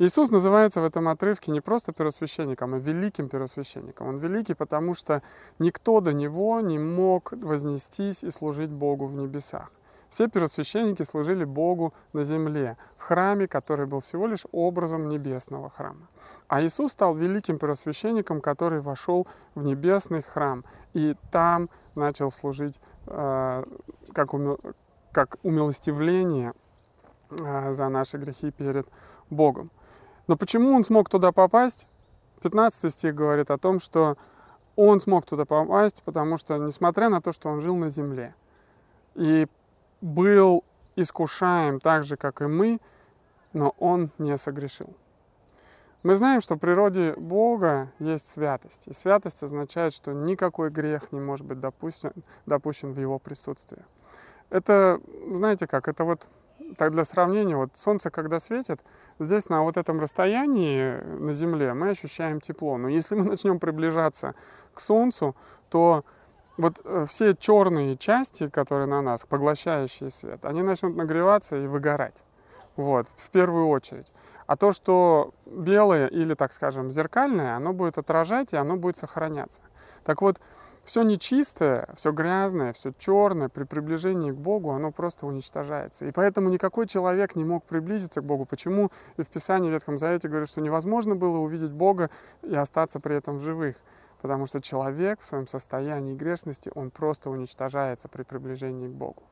Иисус 0.00 0.30
называется 0.30 0.80
в 0.80 0.84
этом 0.84 1.06
отрывке 1.06 1.52
не 1.52 1.60
просто 1.60 1.92
первосвященником, 1.92 2.74
а 2.74 2.78
великим 2.78 3.28
первосвященником. 3.28 4.08
Он 4.08 4.18
великий, 4.18 4.54
потому 4.54 4.94
что 4.94 5.22
никто 5.60 6.00
до 6.00 6.12
него 6.12 6.60
не 6.60 6.78
мог 6.78 7.32
вознестись 7.32 8.24
и 8.24 8.30
служить 8.30 8.70
Богу 8.70 9.06
в 9.06 9.14
небесах. 9.14 9.70
Все 10.10 10.28
первосвященники 10.28 11.02
служили 11.04 11.44
Богу 11.44 11.92
на 12.12 12.24
земле, 12.24 12.76
в 12.96 13.02
храме, 13.02 13.48
который 13.48 13.86
был 13.86 14.00
всего 14.00 14.26
лишь 14.26 14.46
образом 14.52 15.08
небесного 15.08 15.70
храма. 15.70 16.08
А 16.48 16.62
Иисус 16.62 16.92
стал 16.92 17.14
великим 17.14 17.58
первосвященником, 17.58 18.40
который 18.40 18.80
вошел 18.80 19.26
в 19.54 19.62
небесный 19.62 20.22
храм 20.22 20.64
и 20.92 21.16
там 21.30 21.68
начал 21.94 22.30
служить 22.30 22.80
э, 23.06 23.64
как, 24.12 24.34
умил, 24.34 24.60
как 25.12 25.36
умилостивление 25.42 26.52
э, 27.40 27.72
за 27.72 27.88
наши 27.88 28.16
грехи 28.16 28.50
перед 28.50 28.88
Богом. 29.30 29.70
Но 30.26 30.36
почему 30.36 30.72
он 30.74 30.84
смог 30.84 31.08
туда 31.08 31.32
попасть? 31.32 31.86
15 32.42 32.92
стих 32.92 33.14
говорит 33.14 33.50
о 33.50 33.58
том, 33.58 33.78
что 33.78 34.16
он 34.76 35.00
смог 35.00 35.24
туда 35.26 35.44
попасть, 35.44 36.02
потому 36.04 36.36
что, 36.36 36.56
несмотря 36.58 37.08
на 37.08 37.20
то, 37.20 37.32
что 37.32 37.48
он 37.48 37.60
жил 37.60 37.76
на 37.76 37.88
земле, 37.88 38.34
и 39.14 39.46
был 40.00 40.64
искушаем 40.96 41.80
так 41.80 42.04
же, 42.04 42.16
как 42.16 42.40
и 42.40 42.46
мы, 42.46 42.80
но 43.52 43.74
он 43.78 44.10
не 44.18 44.36
согрешил. 44.36 44.94
Мы 46.02 46.16
знаем, 46.16 46.42
что 46.42 46.56
в 46.56 46.58
природе 46.58 47.14
Бога 47.16 47.90
есть 47.98 48.26
святость. 48.26 48.88
И 48.88 48.92
святость 48.92 49.42
означает, 49.42 49.94
что 49.94 50.12
никакой 50.12 50.68
грех 50.68 51.12
не 51.12 51.20
может 51.20 51.46
быть 51.46 51.60
допущен, 51.60 52.12
допущен 52.44 52.92
в 52.92 53.00
его 53.00 53.18
присутствии. 53.18 53.82
Это, 54.50 55.00
знаете 55.32 55.66
как, 55.66 55.88
это 55.88 56.04
вот 56.04 56.28
так 56.76 56.92
для 56.92 57.04
сравнения, 57.04 57.56
вот 57.56 57.70
солнце 57.74 58.10
когда 58.10 58.38
светит, 58.38 58.80
здесь 59.18 59.48
на 59.48 59.62
вот 59.62 59.76
этом 59.76 60.00
расстоянии 60.00 61.00
на 61.18 61.32
Земле 61.32 61.74
мы 61.74 61.90
ощущаем 61.90 62.40
тепло. 62.40 62.76
Но 62.76 62.88
если 62.88 63.14
мы 63.18 63.24
начнем 63.24 63.58
приближаться 63.58 64.34
к 64.72 64.80
солнцу, 64.80 65.34
то 65.68 66.04
вот 66.56 66.80
э, 66.84 67.04
все 67.08 67.34
черные 67.34 67.96
части, 67.96 68.48
которые 68.48 68.86
на 68.86 69.02
нас, 69.02 69.24
поглощающие 69.26 70.10
свет, 70.10 70.44
они 70.44 70.62
начнут 70.62 70.96
нагреваться 70.96 71.56
и 71.56 71.66
выгорать. 71.66 72.24
Вот, 72.76 73.06
в 73.16 73.30
первую 73.30 73.68
очередь. 73.68 74.12
А 74.46 74.56
то, 74.56 74.72
что 74.72 75.32
белое 75.46 76.08
или, 76.08 76.34
так 76.34 76.52
скажем, 76.52 76.90
зеркальное, 76.90 77.56
оно 77.56 77.72
будет 77.72 77.98
отражать 77.98 78.52
и 78.52 78.56
оно 78.56 78.76
будет 78.76 78.96
сохраняться. 78.96 79.62
Так 80.04 80.22
вот, 80.22 80.40
все 80.84 81.02
нечистое, 81.02 81.88
все 81.96 82.12
грязное, 82.12 82.72
все 82.72 82.92
черное 82.96 83.48
при 83.48 83.64
приближении 83.64 84.30
к 84.30 84.36
Богу, 84.36 84.70
оно 84.70 84.92
просто 84.92 85.26
уничтожается. 85.26 86.06
И 86.06 86.12
поэтому 86.12 86.50
никакой 86.50 86.86
человек 86.86 87.36
не 87.36 87.44
мог 87.44 87.64
приблизиться 87.64 88.20
к 88.20 88.24
Богу. 88.24 88.44
Почему 88.44 88.90
и 89.16 89.22
в 89.22 89.28
Писании 89.28 89.70
в 89.70 89.72
Ветхом 89.72 89.98
Завете 89.98 90.28
говорят, 90.28 90.48
что 90.48 90.60
невозможно 90.60 91.16
было 91.16 91.38
увидеть 91.38 91.72
Бога 91.72 92.10
и 92.42 92.54
остаться 92.54 93.00
при 93.00 93.16
этом 93.16 93.38
в 93.38 93.42
живых? 93.42 93.76
Потому 94.20 94.46
что 94.46 94.60
человек 94.60 95.20
в 95.20 95.26
своем 95.26 95.46
состоянии 95.46 96.14
грешности, 96.14 96.70
он 96.74 96.90
просто 96.90 97.30
уничтожается 97.30 98.08
при 98.08 98.22
приближении 98.22 98.88
к 98.88 98.92
Богу. 98.92 99.22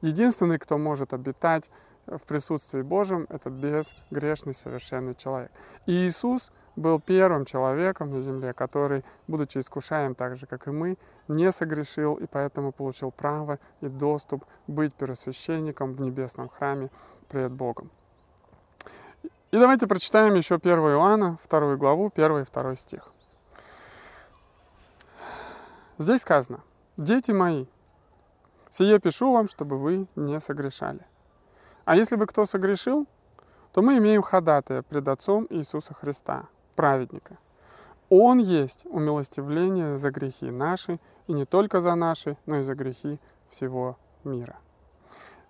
Единственный, 0.00 0.58
кто 0.58 0.78
может 0.78 1.12
обитать 1.12 1.70
в 2.10 2.22
присутствии 2.22 2.82
Божьем, 2.82 3.26
это 3.28 3.50
безгрешный 3.50 4.52
совершенный 4.52 5.14
человек. 5.14 5.50
И 5.86 5.92
Иисус 5.92 6.52
был 6.76 7.00
первым 7.00 7.44
человеком 7.44 8.10
на 8.10 8.20
земле, 8.20 8.52
который, 8.52 9.04
будучи 9.28 9.58
искушаем 9.58 10.14
так 10.14 10.36
же, 10.36 10.46
как 10.46 10.66
и 10.66 10.70
мы, 10.70 10.96
не 11.28 11.52
согрешил 11.52 12.14
и 12.14 12.26
поэтому 12.26 12.72
получил 12.72 13.10
право 13.10 13.58
и 13.80 13.88
доступ 13.88 14.44
быть 14.66 14.94
первосвященником 14.94 15.94
в 15.94 16.00
небесном 16.00 16.48
храме 16.48 16.90
пред 17.28 17.52
Богом. 17.52 17.90
И 19.50 19.58
давайте 19.58 19.86
прочитаем 19.86 20.34
еще 20.34 20.56
1 20.56 20.78
Иоанна, 20.78 21.38
2 21.48 21.76
главу, 21.76 22.12
1 22.14 22.38
и 22.38 22.44
2 22.44 22.74
стих. 22.74 23.12
Здесь 25.98 26.22
сказано, 26.22 26.60
дети 26.96 27.32
мои, 27.32 27.66
сие 28.70 28.98
пишу 29.00 29.32
вам, 29.32 29.48
чтобы 29.48 29.76
вы 29.76 30.06
не 30.16 30.40
согрешали. 30.40 31.04
А 31.90 31.96
если 31.96 32.14
бы 32.14 32.26
кто 32.26 32.46
согрешил, 32.46 33.08
то 33.72 33.82
мы 33.82 33.98
имеем 33.98 34.22
ходатая 34.22 34.82
пред 34.82 35.08
Отцом 35.08 35.48
Иисуса 35.50 35.92
Христа, 35.92 36.44
праведника. 36.76 37.36
Он 38.08 38.38
есть 38.38 38.86
умилостивление 38.86 39.96
за 39.96 40.12
грехи 40.12 40.52
наши, 40.52 41.00
и 41.26 41.32
не 41.32 41.46
только 41.46 41.80
за 41.80 41.96
наши, 41.96 42.36
но 42.46 42.58
и 42.58 42.62
за 42.62 42.76
грехи 42.76 43.18
всего 43.48 43.96
мира. 44.22 44.54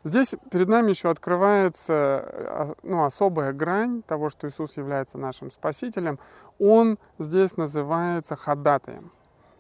Здесь 0.03 0.35
перед 0.51 0.69
нами 0.69 0.89
еще 0.89 1.11
открывается 1.11 1.93
а, 1.95 2.75
ну, 2.85 3.05
особая 3.05 3.53
грань 3.53 4.01
того, 4.01 4.31
что 4.31 4.49
Иисус 4.49 4.79
является 4.79 5.19
нашим 5.19 5.51
Спасителем. 5.51 6.19
Он 6.59 6.99
здесь 7.19 7.59
называется 7.59 8.35
ходатаем. 8.35 9.13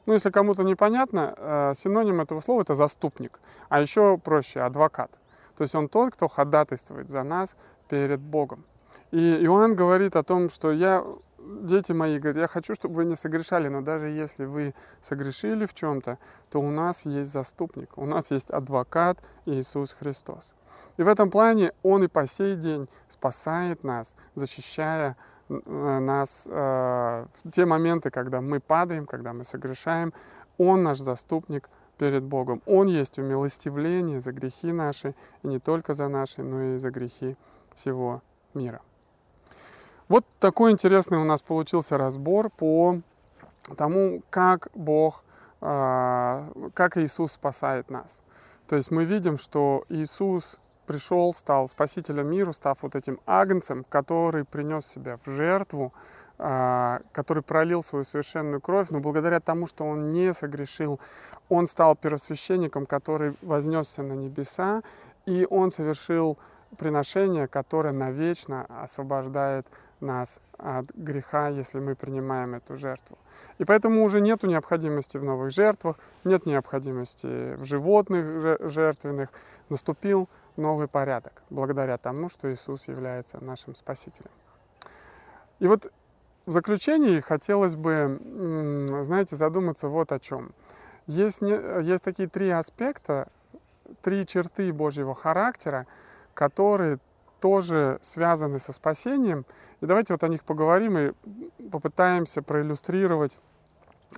Ну, 0.07 0.15
если 0.15 0.31
кому-то 0.31 0.63
непонятно, 0.63 1.35
э, 1.37 1.73
синоним 1.77 2.23
этого 2.23 2.41
слова– 2.41 2.61
это 2.63 2.75
заступник, 2.75 3.39
а 3.69 3.83
еще 3.83 4.17
проще– 4.17 4.61
адвокат. 4.63 5.11
То 5.61 5.65
есть 5.65 5.75
он 5.75 5.91
тот, 5.91 6.15
кто 6.15 6.27
ходатайствует 6.27 7.07
за 7.07 7.23
нас 7.23 7.55
перед 7.91 8.19
Богом. 8.19 8.65
И 9.11 9.45
Иоанн 9.45 9.77
говорит 9.77 10.17
о 10.17 10.23
том, 10.23 10.49
что 10.49 10.73
я, 10.73 11.05
дети 11.39 11.93
мои, 11.93 12.19
говорит, 12.19 12.39
я 12.39 12.47
хочу, 12.47 12.75
чтобы 12.75 12.95
вы 12.95 13.05
не 13.05 13.15
согрешали, 13.15 13.69
но 13.69 13.83
даже 13.83 14.09
если 14.09 14.47
вы 14.47 14.75
согрешили 15.03 15.67
в 15.67 15.75
чем-то, 15.75 16.17
то 16.49 16.61
у 16.63 16.71
нас 16.71 17.05
есть 17.05 17.31
заступник, 17.31 17.99
у 17.99 18.07
нас 18.07 18.31
есть 18.31 18.51
адвокат 18.51 19.19
Иисус 19.45 19.93
Христос. 19.93 20.55
И 20.97 21.03
в 21.03 21.09
этом 21.09 21.31
плане 21.31 21.75
Он 21.83 22.05
и 22.05 22.09
по 22.09 22.25
сей 22.25 22.57
день 22.57 22.89
спасает 23.09 23.85
нас, 23.85 24.17
защищая 24.35 25.15
Э, 25.51 25.99
нас 25.99 26.49
э, 26.51 27.27
в 27.43 27.51
те 27.51 27.67
моменты, 27.67 28.11
когда 28.11 28.41
мы 28.41 28.61
падаем, 28.61 29.07
когда 29.07 29.33
мы 29.33 29.45
согрешаем, 29.45 30.13
Он 30.59 30.83
наш 30.83 30.99
заступник 30.99 31.69
перед 32.01 32.23
Богом. 32.23 32.63
Он 32.65 32.89
есть 32.89 33.19
умилостивление 33.19 34.21
за 34.21 34.33
грехи 34.33 34.73
наши, 34.73 35.15
и 35.43 35.49
не 35.49 35.59
только 35.59 35.93
за 35.93 36.09
наши, 36.09 36.43
но 36.43 36.63
и 36.63 36.79
за 36.79 36.91
грехи 36.91 37.37
всего 37.75 38.23
мира. 38.55 38.81
Вот 40.09 40.25
такой 40.39 40.73
интересный 40.73 41.19
у 41.19 41.25
нас 41.25 41.43
получился 41.43 41.99
разбор 41.99 42.49
по 42.49 43.01
тому, 43.77 44.23
как 44.31 44.69
Бог, 44.75 45.25
э, 45.61 46.71
как 46.73 46.97
Иисус 46.97 47.33
спасает 47.33 47.91
нас. 47.91 48.23
То 48.67 48.77
есть 48.77 48.91
мы 48.91 49.05
видим, 49.05 49.37
что 49.37 49.85
Иисус 49.91 50.59
пришел, 50.87 51.35
стал 51.35 51.69
спасителем 51.69 52.31
миру, 52.31 52.55
став 52.55 52.83
вот 52.83 52.97
этим 52.97 53.21
агнцем, 53.27 53.85
который 53.85 54.47
принес 54.47 54.87
себя 54.87 55.19
в 55.23 55.31
жертву, 55.31 55.93
а, 55.93 55.99
который 56.41 57.43
пролил 57.43 57.83
свою 57.83 58.05
совершенную 58.05 58.61
кровь, 58.61 58.89
но 58.91 59.01
благодаря 59.01 59.41
тому, 59.41 59.67
что 59.67 59.85
он 59.85 60.11
не 60.11 60.33
согрешил, 60.33 60.99
он 61.49 61.67
стал 61.67 61.97
первосвященником, 61.97 62.87
который 62.87 63.35
вознесся 63.43 64.03
на 64.03 64.15
небеса, 64.15 64.83
и 65.27 65.47
он 65.51 65.71
совершил 65.71 66.39
приношение, 66.79 67.47
которое 67.47 67.93
навечно 67.93 68.65
освобождает 68.83 69.67
нас 70.01 70.41
от 70.57 70.91
греха, 70.95 71.49
если 71.49 71.79
мы 71.79 71.95
принимаем 71.95 72.55
эту 72.55 72.75
жертву. 72.75 73.19
И 73.59 73.65
поэтому 73.67 74.03
уже 74.03 74.23
нет 74.23 74.43
необходимости 74.43 75.19
в 75.19 75.25
новых 75.25 75.51
жертвах, 75.51 75.99
нет 76.25 76.47
необходимости 76.47 77.55
в 77.57 77.65
животных 77.65 78.41
жертвенных. 78.71 79.29
Наступил 79.69 80.29
новый 80.57 80.89
порядок, 80.89 81.43
благодаря 81.51 81.99
тому, 81.99 82.31
что 82.31 82.51
Иисус 82.51 82.89
является 82.89 83.45
нашим 83.45 83.75
Спасителем. 83.75 84.31
И 85.59 85.67
вот 85.67 85.93
в 86.47 86.53
заключении 86.53 87.21
хотелось 87.21 87.77
бы, 87.77 88.19
знаете, 89.03 89.37
задуматься 89.37 89.89
вот 89.89 90.13
о 90.13 90.19
чем. 90.19 90.53
Есть, 91.07 91.43
есть 91.43 92.03
такие 92.03 92.29
три 92.29 92.51
аспекта, 92.51 93.29
три 94.03 94.27
черты 94.27 94.73
Божьего 94.73 95.15
характера, 95.15 95.87
которые 96.35 96.99
тоже 97.41 97.99
связаны 98.03 98.59
со 98.59 98.73
спасением. 98.73 99.45
И 99.81 99.87
давайте 99.87 100.15
вот 100.15 100.23
о 100.25 100.29
них 100.29 100.45
поговорим 100.45 100.99
и 100.99 101.13
попытаемся 101.71 102.43
проиллюстрировать, 102.43 103.39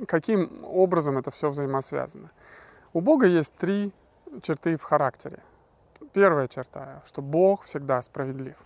каким 0.06 0.64
образом 0.64 1.18
это 1.18 1.30
все 1.30 1.48
взаимосвязано. 1.48 2.30
У 2.92 3.00
Бога 3.00 3.26
есть 3.26 3.54
три 3.54 3.92
черты 4.42 4.76
в 4.76 4.82
характере. 4.82 5.40
первая 6.12 6.48
черта, 6.48 7.02
что 7.06 7.22
Бог 7.22 7.62
всегда 7.62 8.00
справедлив. 8.02 8.56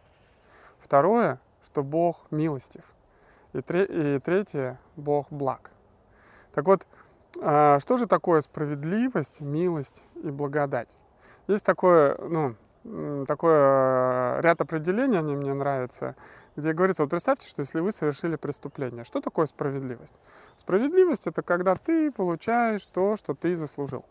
Второе, 0.79 1.39
что 1.65 1.83
Бог 1.83 2.27
милостив. 2.31 2.85
И, 3.57 3.63
тре- 3.63 3.87
и 4.17 4.19
третье, 4.19 4.79
Бог 4.97 5.29
благ. 5.31 5.71
Так 6.53 6.67
вот, 6.67 6.87
а, 7.41 7.79
что 7.81 7.97
же 7.97 8.07
такое 8.07 8.43
справедливость, 8.43 9.41
милость 9.41 10.05
и 10.23 10.31
благодать? 10.31 10.99
Есть 11.47 11.65
такое, 11.65 12.19
ну, 12.19 12.55
такое 13.27 14.41
ряд 14.43 14.61
определений, 14.61 15.19
они 15.19 15.35
мне 15.37 15.55
нравятся, 15.55 16.17
где 16.55 16.75
говорится, 16.75 17.03
вот 17.05 17.11
представьте, 17.11 17.49
что 17.49 17.61
если 17.61 17.81
вы 17.81 17.93
совершили 17.93 18.37
преступление, 18.37 19.05
что 19.05 19.23
такое 19.23 19.47
справедливость? 19.47 20.21
Справедливость 20.59 21.27
это 21.27 21.41
когда 21.41 21.77
ты 21.77 22.13
получаешь 22.13 22.85
то, 22.85 23.17
что 23.17 23.35
ты 23.35 23.55
заслужил. 23.55 24.05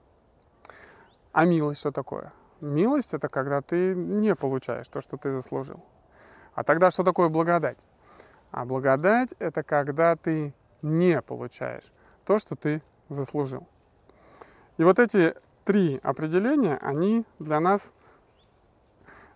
А 1.33 1.45
милость 1.45 1.81
что 1.81 1.91
такое? 1.91 2.33
Милость 2.61 3.13
это 3.13 3.29
когда 3.29 3.61
ты 3.61 3.93
не 3.93 4.33
получаешь 4.33 4.87
то, 4.87 5.01
что 5.01 5.17
ты 5.17 5.31
заслужил. 5.31 5.83
А 6.55 6.63
тогда 6.63 6.89
что 6.89 7.03
такое 7.03 7.29
благодать? 7.29 7.77
А 8.55 8.63
благодать 8.63 9.35
это 9.39 9.63
когда 9.63 10.15
ты 10.15 10.53
не 10.81 11.21
получаешь 11.21 11.91
то, 12.23 12.37
что 12.37 12.55
ты 12.55 12.81
заслужил. 13.09 13.67
И 14.77 14.85
вот 14.85 14.97
эти 14.97 15.35
три 15.65 15.99
определения, 16.01 16.77
они 16.77 17.25
для 17.37 17.59
нас 17.59 17.93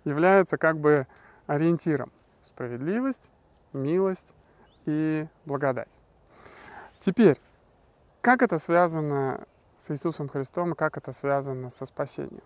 являются 0.05 0.57
как 0.57 0.77
бы 0.79 1.05
ориентиром. 1.47 2.13
Справедливость, 2.41 3.29
милость 3.73 4.33
и 4.85 5.27
благодать. 5.43 5.99
Теперь, 6.99 7.41
как 8.21 8.41
это 8.41 8.57
связано 8.57 9.45
с 9.77 9.91
Иисусом 9.91 10.29
Христом, 10.29 10.75
как 10.75 10.95
это 10.95 11.11
связано 11.11 11.69
со 11.69 11.85
спасением? 11.85 12.43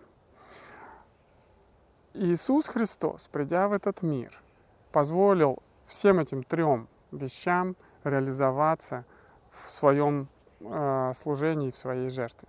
Иисус 2.14 2.66
Христос, 2.66 3.28
придя 3.28 3.68
в 3.68 3.72
этот 3.72 4.02
мир, 4.02 4.42
позволил 4.90 5.62
всем 5.86 6.18
этим 6.18 6.42
трем 6.42 6.88
вещам 7.12 7.76
реализоваться 8.04 9.04
в 9.50 9.70
своем 9.70 10.28
э, 10.60 11.12
служении, 11.14 11.70
в 11.70 11.76
своей 11.76 12.08
жертве. 12.08 12.48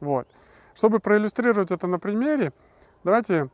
Вот. 0.00 0.26
Чтобы 0.74 1.00
проиллюстрировать 1.00 1.70
это 1.70 1.86
на 1.86 1.98
примере, 1.98 2.52
давайте 3.04 3.48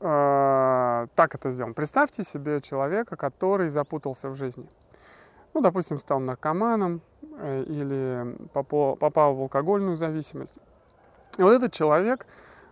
э, 0.00 1.06
так 1.14 1.34
это 1.34 1.50
сделаем. 1.50 1.74
Представьте 1.74 2.24
себе 2.24 2.60
человека, 2.60 3.16
который 3.16 3.68
запутался 3.68 4.28
в 4.28 4.34
жизни. 4.34 4.68
Ну, 5.54 5.60
допустим, 5.60 5.98
стал 5.98 6.20
наркоманом 6.20 7.00
э, 7.38 7.64
или 7.66 8.48
попал, 8.52 8.96
попал 8.96 9.34
в 9.34 9.40
алкогольную 9.40 9.96
зависимость. 9.96 10.58
И 11.38 11.42
вот 11.42 11.52
этот 11.52 11.72
человек, 11.72 12.26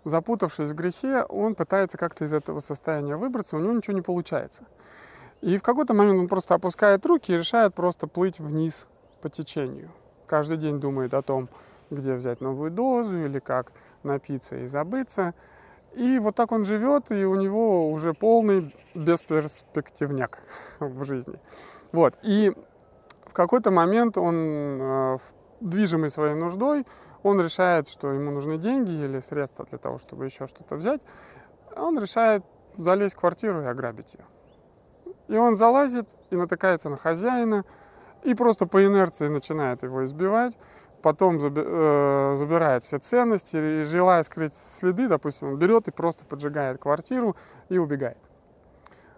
запутавшись 0.04 0.70
в 0.70 0.74
грехе, 0.74 1.24
он 1.24 1.54
пытается 1.54 1.98
как-то 1.98 2.24
из 2.24 2.32
этого 2.32 2.60
состояния 2.60 3.16
выбраться, 3.16 3.56
у 3.56 3.60
него 3.60 3.72
ничего 3.72 3.94
не 3.94 4.02
получается. 4.02 4.64
И 5.40 5.58
в 5.58 5.62
какой-то 5.62 5.94
момент 5.94 6.20
он 6.20 6.28
просто 6.28 6.54
опускает 6.54 7.04
руки 7.04 7.32
и 7.32 7.36
решает 7.36 7.74
просто 7.74 8.06
плыть 8.06 8.38
вниз 8.38 8.86
по 9.20 9.28
течению. 9.28 9.90
Каждый 10.26 10.56
день 10.56 10.80
думает 10.80 11.14
о 11.14 11.22
том, 11.22 11.48
где 11.90 12.14
взять 12.14 12.40
новую 12.40 12.70
дозу 12.70 13.18
или 13.18 13.38
как 13.38 13.72
напиться 14.02 14.56
и 14.56 14.66
забыться. 14.66 15.34
И 15.94 16.18
вот 16.18 16.36
так 16.36 16.52
он 16.52 16.64
живет, 16.64 17.10
и 17.10 17.24
у 17.24 17.34
него 17.34 17.90
уже 17.90 18.14
полный 18.14 18.74
бесперспективняк 18.94 20.38
в 20.80 21.04
жизни. 21.04 21.38
Вот. 21.92 22.14
И 22.22 22.52
в 23.26 23.32
какой-то 23.32 23.70
момент 23.70 24.16
он, 24.16 24.36
э, 24.36 25.16
движимый 25.60 26.08
своей 26.08 26.34
нуждой, 26.34 26.86
он 27.22 27.40
решает, 27.40 27.88
что 27.88 28.12
ему 28.12 28.30
нужны 28.30 28.58
деньги 28.58 28.90
или 28.90 29.20
средства 29.20 29.66
для 29.68 29.78
того, 29.78 29.98
чтобы 29.98 30.24
еще 30.24 30.46
что-то 30.46 30.76
взять. 30.76 31.00
Он 31.76 31.98
решает 31.98 32.44
залезть 32.76 33.14
в 33.14 33.20
квартиру 33.20 33.62
и 33.62 33.66
ограбить 33.66 34.14
ее. 34.14 34.24
И 35.28 35.36
он 35.36 35.56
залазит 35.56 36.08
и 36.30 36.36
натыкается 36.36 36.90
на 36.90 36.96
хозяина, 36.96 37.64
и 38.22 38.34
просто 38.34 38.66
по 38.66 38.84
инерции 38.84 39.28
начинает 39.28 39.82
его 39.82 40.04
избивать, 40.04 40.58
потом 41.00 41.38
э, 41.38 42.34
забирает 42.36 42.82
все 42.82 42.98
ценности 42.98 43.56
и, 43.56 43.82
желая 43.82 44.22
скрыть 44.22 44.54
следы, 44.54 45.08
допустим, 45.08 45.48
он 45.48 45.58
берет 45.58 45.88
и 45.88 45.90
просто 45.90 46.24
поджигает 46.24 46.80
квартиру 46.80 47.36
и 47.68 47.78
убегает. 47.78 48.18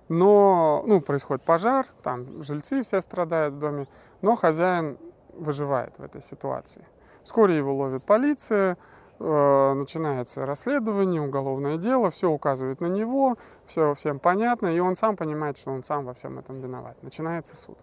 Но, 0.09 0.85
ну, 0.87 1.01
происходит 1.01 1.45
пожар, 1.45 1.87
там 2.03 2.43
жильцы 2.43 2.83
все 2.83 3.01
страдают 3.01 3.55
в 3.55 3.59
доме, 3.59 3.89
но 4.21 4.37
хозяин 4.37 4.99
выживает 5.33 5.99
в 5.99 6.03
этой 6.03 6.21
ситуации. 6.21 6.85
Вскоре 7.25 7.57
его 7.57 7.75
ловит 7.75 8.05
полиция, 8.05 8.77
э, 9.19 9.73
начинается 9.75 10.45
расследование, 10.45 11.23
уголовное 11.23 11.79
дело, 11.79 12.11
все 12.11 12.31
указывает 12.31 12.81
на 12.81 12.87
него, 12.87 13.37
все 13.67 13.95
всем 13.95 14.19
понятно, 14.19 14.69
и 14.69 14.79
он 14.79 14.95
сам 14.95 15.17
понимает, 15.17 15.59
что 15.59 15.73
он 15.73 15.83
сам 15.83 16.05
во 16.05 16.15
всем 16.15 16.39
этом 16.39 16.61
виноват. 16.61 16.97
Начинается 17.03 17.57
суд. 17.57 17.79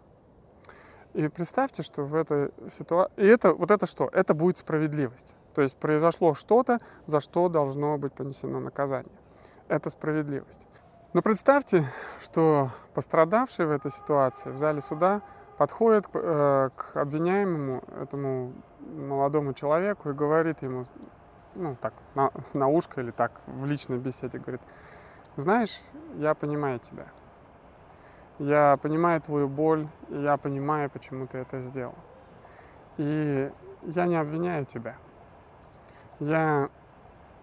И 1.13 1.27
представьте, 1.27 1.84
что 1.84 2.04
в 2.04 2.15
этой 2.15 2.51
ситуации... 2.69 3.13
И 3.17 3.25
это, 3.25 3.54
вот 3.54 3.71
это 3.71 3.86
что? 3.86 4.10
Это 4.13 4.34
будет 4.34 4.58
справедливость. 4.58 5.36
То 5.54 5.62
есть 5.62 5.75
произошло 5.75 6.34
что-то, 6.34 6.80
за 7.06 7.19
что 7.19 7.49
должно 7.49 7.97
быть 7.97 8.13
понесено 8.13 8.60
наказание. 8.60 9.12
Это 9.67 9.89
справедливость. 9.89 10.67
Но 11.13 11.21
представьте, 11.21 11.84
что 12.21 12.69
пострадавший 12.93 13.65
в 13.65 13.71
этой 13.71 13.91
ситуации 13.91 14.51
в 14.51 14.58
зале 14.58 14.80
суда 14.80 15.21
подходит 15.62 16.08
э, 16.12 16.69
к 16.76 16.97
обвиняемому, 16.97 17.84
этому 18.02 18.52
молодому 18.80 19.54
человеку 19.54 20.10
и 20.10 20.13
говорит 20.13 20.63
ему, 20.63 20.86
ну 21.54 21.76
так, 21.80 21.93
на, 22.15 22.32
на 22.54 22.67
ушко 22.67 23.00
или 23.00 23.12
так, 23.12 23.32
в 23.45 23.63
личной 23.67 24.00
беседе, 24.00 24.39
говорит, 24.39 24.62
знаешь, 25.38 25.84
я 26.15 26.34
понимаю 26.34 26.80
тебя, 26.80 27.06
я 28.39 28.80
понимаю 28.82 29.21
твою 29.21 29.47
боль, 29.47 29.88
и 30.10 30.19
я 30.19 30.36
понимаю, 30.38 30.89
почему 30.89 31.28
ты 31.28 31.38
это 31.38 31.60
сделал. 31.60 31.93
И 32.97 33.52
я 33.84 34.08
не 34.08 34.15
обвиняю 34.15 34.65
тебя. 34.65 34.95
Я 36.19 36.69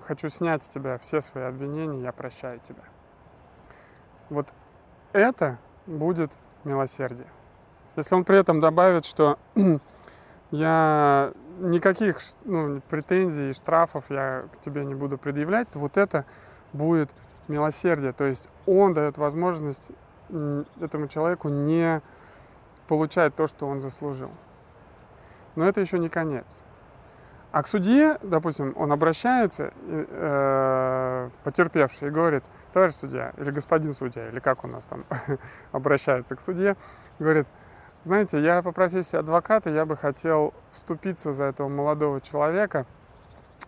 хочу 0.00 0.28
снять 0.28 0.64
с 0.64 0.68
тебя 0.68 0.98
все 0.98 1.20
свои 1.20 1.44
обвинения, 1.44 2.02
я 2.02 2.10
прощаю 2.10 2.58
тебя. 2.58 2.82
Вот 4.28 4.52
это 5.12 5.58
будет 5.86 6.36
милосердие. 6.64 7.28
Если 7.98 8.14
он 8.14 8.24
при 8.24 8.38
этом 8.38 8.60
добавит, 8.60 9.04
что 9.04 9.38
я 10.50 11.32
никаких 11.58 12.18
ну, 12.44 12.80
претензий 12.88 13.50
и 13.50 13.52
штрафов 13.52 14.10
я 14.10 14.44
к 14.52 14.60
тебе 14.60 14.84
не 14.84 14.94
буду 14.94 15.18
предъявлять, 15.18 15.68
то 15.70 15.80
вот 15.80 15.96
это 15.96 16.24
будет 16.72 17.10
милосердие. 17.48 18.12
То 18.12 18.24
есть 18.24 18.48
он 18.66 18.94
дает 18.94 19.18
возможность 19.18 19.90
этому 20.80 21.08
человеку 21.08 21.48
не 21.48 22.00
получать 22.86 23.34
то, 23.34 23.46
что 23.46 23.66
он 23.66 23.80
заслужил. 23.80 24.30
Но 25.56 25.64
это 25.64 25.80
еще 25.80 25.98
не 25.98 26.08
конец. 26.08 26.62
А 27.50 27.62
к 27.62 27.66
судье, 27.66 28.18
допустим, 28.22 28.74
он 28.76 28.92
обращается, 28.92 29.72
э, 29.88 31.30
потерпевший, 31.42 32.08
и 32.08 32.10
говорит, 32.10 32.44
товарищ 32.72 32.94
судья, 32.94 33.32
или 33.38 33.50
господин 33.50 33.94
судья, 33.94 34.28
или 34.28 34.38
как 34.38 34.64
у 34.64 34.68
нас 34.68 34.84
там 34.84 35.04
обращается 35.72 36.36
к 36.36 36.40
судье, 36.40 36.76
говорит, 37.18 37.46
знаете, 38.08 38.42
я 38.42 38.62
по 38.62 38.72
профессии 38.72 39.18
адвоката, 39.18 39.68
я 39.68 39.84
бы 39.84 39.94
хотел 39.94 40.54
вступиться 40.72 41.30
за 41.30 41.44
этого 41.44 41.68
молодого 41.68 42.22
человека 42.22 42.86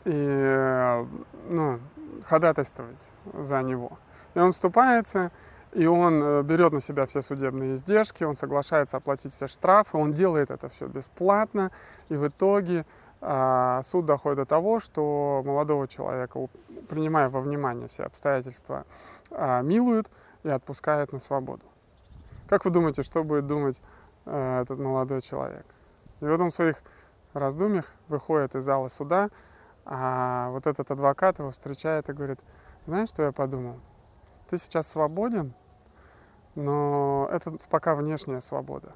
и 0.07 0.13
э, 0.15 1.07
ну, 1.51 1.79
ходатайствовать 2.25 3.11
за 3.35 3.61
него. 3.63 3.99
И 4.35 4.39
он 4.39 4.53
вступается, 4.53 5.31
и 5.75 5.85
он 5.85 6.23
э, 6.23 6.43
берет 6.43 6.73
на 6.73 6.81
себя 6.81 7.05
все 7.05 7.21
судебные 7.21 7.75
издержки, 7.75 8.25
он 8.25 8.35
соглашается 8.35 8.97
оплатить 8.97 9.35
все 9.35 9.47
штрафы, 9.47 9.99
он 9.99 10.15
делает 10.15 10.51
это 10.51 10.71
все 10.71 10.87
бесплатно, 10.87 11.71
и 12.09 12.15
в 12.15 12.27
итоге 12.27 12.87
а, 13.21 13.83
суд 13.83 14.07
доходит 14.07 14.39
до 14.39 14.47
того, 14.47 14.81
что 14.81 15.43
молодого 15.45 15.87
человека, 15.87 16.41
принимая 16.89 17.29
во 17.29 17.43
внимание 17.43 17.89
все 17.89 18.05
обстоятельства, 18.05 18.87
а, 19.31 19.61
милуют 19.61 20.11
и 20.45 20.49
отпускают 20.49 21.13
на 21.13 21.19
свободу. 21.19 21.63
Как 22.51 22.65
вы 22.65 22.73
думаете, 22.73 23.05
что 23.05 23.23
будет 23.23 23.47
думать 23.47 23.81
этот 24.27 24.79
молодой 24.79 25.21
человек? 25.21 25.67
И 26.21 26.25
вот 26.27 26.41
он 26.41 26.51
в 26.51 26.55
своих 26.55 26.83
раздумьях 27.33 27.95
выходит 28.09 28.55
из 28.55 28.65
зала 28.65 28.89
суда, 28.89 29.31
а 29.85 30.51
вот 30.51 30.67
этот 30.67 30.91
адвокат 30.91 31.39
его 31.39 31.51
встречает 31.51 32.09
и 32.09 32.13
говорит, 32.13 32.41
знаешь, 32.87 33.09
что 33.09 33.23
я 33.23 33.33
подумал? 33.33 33.81
Ты 34.49 34.59
сейчас 34.59 34.89
свободен, 34.89 35.55
но 36.55 37.29
это 37.31 37.53
пока 37.71 37.95
внешняя 37.95 38.41
свобода. 38.41 38.93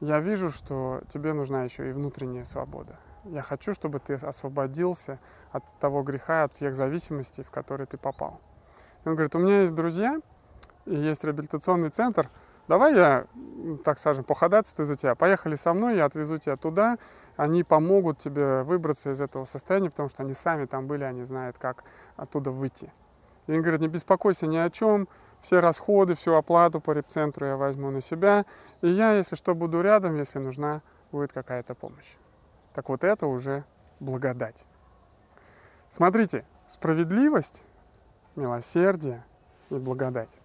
Я 0.00 0.18
вижу, 0.20 0.50
что 0.50 1.00
тебе 1.08 1.32
нужна 1.32 1.64
еще 1.64 1.88
и 1.88 1.92
внутренняя 1.92 2.44
свобода. 2.44 2.96
Я 3.24 3.42
хочу, 3.42 3.72
чтобы 3.72 4.00
ты 4.00 4.14
освободился 4.14 5.20
от 5.52 5.62
того 5.78 6.02
греха, 6.02 6.44
от 6.44 6.54
тех 6.54 6.74
зависимостей, 6.74 7.44
в 7.44 7.50
которые 7.50 7.86
ты 7.86 7.98
попал. 7.98 8.40
Он 9.04 9.14
говорит, 9.14 9.34
у 9.36 9.38
меня 9.38 9.60
есть 9.60 9.74
друзья, 9.74 10.20
и 10.86 10.94
есть 10.94 11.22
реабилитационный 11.22 11.90
центр, 11.90 12.28
давай 12.68 12.94
я, 12.94 13.26
так 13.84 13.98
скажем, 13.98 14.24
походатайствую 14.24 14.86
за 14.86 14.94
тебя, 14.94 15.14
поехали 15.14 15.54
со 15.54 15.72
мной, 15.74 15.96
я 15.96 16.04
отвезу 16.04 16.38
тебя 16.38 16.56
туда, 16.56 16.98
они 17.36 17.64
помогут 17.64 18.18
тебе 18.18 18.62
выбраться 18.62 19.10
из 19.10 19.20
этого 19.20 19.44
состояния, 19.44 19.90
потому 19.90 20.08
что 20.08 20.22
они 20.22 20.32
сами 20.32 20.66
там 20.66 20.86
были, 20.86 21.04
они 21.04 21.22
знают, 21.24 21.58
как 21.58 21.84
оттуда 22.16 22.50
выйти. 22.50 22.92
И 23.46 23.52
он 23.52 23.60
говорит, 23.62 23.80
не 23.80 23.88
беспокойся 23.88 24.46
ни 24.46 24.56
о 24.56 24.70
чем, 24.70 25.08
все 25.40 25.58
расходы, 25.58 26.14
всю 26.14 26.34
оплату 26.34 26.80
по 26.80 26.92
репцентру 26.92 27.46
я 27.46 27.56
возьму 27.56 27.90
на 27.90 28.00
себя, 28.00 28.46
и 28.80 28.88
я, 28.88 29.12
если 29.12 29.34
что, 29.34 29.54
буду 29.54 29.80
рядом, 29.80 30.16
если 30.16 30.38
нужна 30.38 30.82
будет 31.10 31.32
какая-то 31.32 31.74
помощь. 31.74 32.14
Так 32.74 32.88
вот 32.88 33.04
это 33.04 33.26
уже 33.26 33.64
благодать. 34.00 34.66
Смотрите, 35.90 36.46
справедливость, 36.66 37.64
милосердие 38.36 39.24
и 39.70 39.74
благодать. 39.74 40.38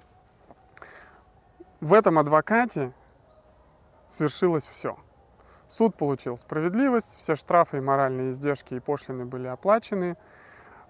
В 1.79 1.93
этом 1.93 2.17
адвокате 2.17 2.91
свершилось 4.07 4.65
все. 4.65 4.97
Суд 5.67 5.95
получил 5.95 6.35
справедливость, 6.37 7.17
все 7.17 7.35
штрафы 7.35 7.77
и 7.77 7.81
моральные 7.81 8.31
издержки 8.31 8.73
и 8.73 8.79
пошлины 8.79 9.25
были 9.25 9.47
оплачены. 9.47 10.17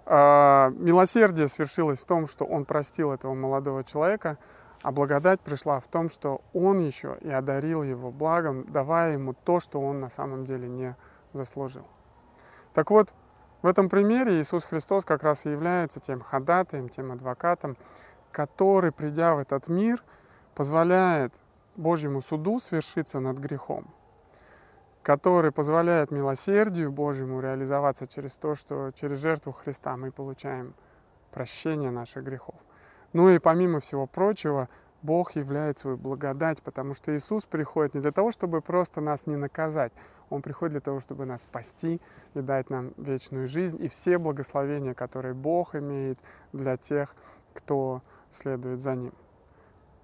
А, 0.06 0.70
милосердие 0.70 1.50
свершилось 1.50 2.00
в 2.00 2.06
том, 2.06 2.26
что 2.26 2.46
он 2.46 2.64
простил 2.64 3.12
этого 3.12 3.34
молодого 3.34 3.84
человека, 3.84 4.38
а 4.82 4.94
благодать 4.94 5.42
пришла 5.42 5.82
в 5.82 5.88
том, 5.88 6.08
что 6.08 6.42
он 6.54 6.80
еще 6.80 7.18
и 7.20 7.30
одарил 7.30 7.84
его 7.84 8.10
благом, 8.10 8.64
давая 8.72 9.14
ему 9.14 9.34
то, 9.34 9.60
что 9.60 9.82
он 9.82 10.00
на 10.00 10.10
самом 10.10 10.46
деле 10.46 10.70
не 10.70 10.96
заслужил. 11.34 11.86
Так 12.74 12.92
вот, 12.92 13.14
в 13.62 13.68
этом 13.68 13.90
примере 13.90 14.40
Иисус 14.40 14.64
Христос 14.64 15.04
как 15.04 15.24
раз 15.24 15.46
и 15.46 15.50
является 15.50 16.00
тем 16.00 16.22
ходатаем, 16.22 16.88
тем 16.88 17.12
адвокатом, 17.12 17.76
который, 18.32 18.94
придя 18.94 19.36
в 19.36 19.40
этот 19.40 19.68
мир, 19.68 20.02
позволяет 20.58 21.36
Божьему 21.76 22.20
суду 22.20 22.60
свершиться 22.60 23.20
над 23.20 23.38
грехом, 23.38 23.86
который 25.04 25.52
позволяет 25.52 26.10
милосердию 26.10 26.92
Божьему 26.92 27.42
реализоваться 27.42 28.08
через 28.08 28.40
то, 28.40 28.56
что 28.56 28.90
через 28.92 29.20
жертву 29.20 29.52
Христа 29.52 29.96
мы 29.98 30.12
получаем 30.12 30.74
прощение 31.32 31.92
наших 31.92 32.24
грехов. 32.24 32.56
Ну 33.14 33.30
и 33.30 33.38
помимо 33.38 33.80
всего 33.80 34.08
прочего, 34.08 34.68
Бог 35.04 35.36
являет 35.36 35.78
свою 35.78 35.96
благодать, 35.96 36.64
потому 36.64 36.96
что 36.96 37.16
Иисус 37.16 37.46
приходит 37.46 37.94
не 37.94 38.02
для 38.02 38.12
того, 38.12 38.32
чтобы 38.32 38.62
просто 38.62 39.00
нас 39.00 39.28
не 39.28 39.36
наказать. 39.36 39.94
Он 40.32 40.42
приходит 40.42 40.72
для 40.72 40.82
того, 40.82 41.00
чтобы 41.00 41.28
нас 41.28 41.44
спасти 41.44 42.02
и 42.34 42.42
дать 42.42 42.72
нам 42.72 42.96
вечную 42.98 43.48
жизнь 43.48 43.80
и 43.80 43.88
все 43.88 44.18
благословения, 44.18 44.96
которые 44.96 45.36
Бог 45.36 45.76
имеет 45.76 46.18
для 46.52 46.78
тех, 46.78 47.16
кто 47.54 48.02
следует 48.32 48.82
за 48.82 48.96
Ним. 48.96 49.14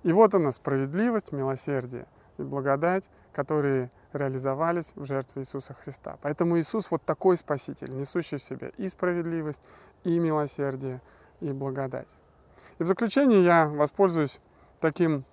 И 0.03 0.11
вот 0.11 0.33
она, 0.33 0.51
справедливость, 0.51 1.31
милосердие 1.31 2.05
и 2.37 2.43
благодать, 2.43 3.09
которые 3.31 3.89
реализовались 4.11 4.93
в 4.95 5.05
жертве 5.05 5.41
Иисуса 5.41 5.73
Христа. 5.73 6.17
Поэтому 6.21 6.59
Иисус 6.59 6.91
вот 6.91 7.03
такой 7.03 7.37
Спаситель, 7.37 7.95
несущий 7.95 8.37
в 8.37 8.43
себе 8.43 8.73
и 8.77 8.87
справедливость, 8.89 9.63
и 10.03 10.19
милосердие, 10.19 11.01
и 11.39 11.51
благодать. 11.51 12.15
И 12.79 12.83
в 12.83 12.87
заключение 12.87 13.43
я 13.43 13.67
воспользуюсь 13.67 14.39
таким 14.79 15.25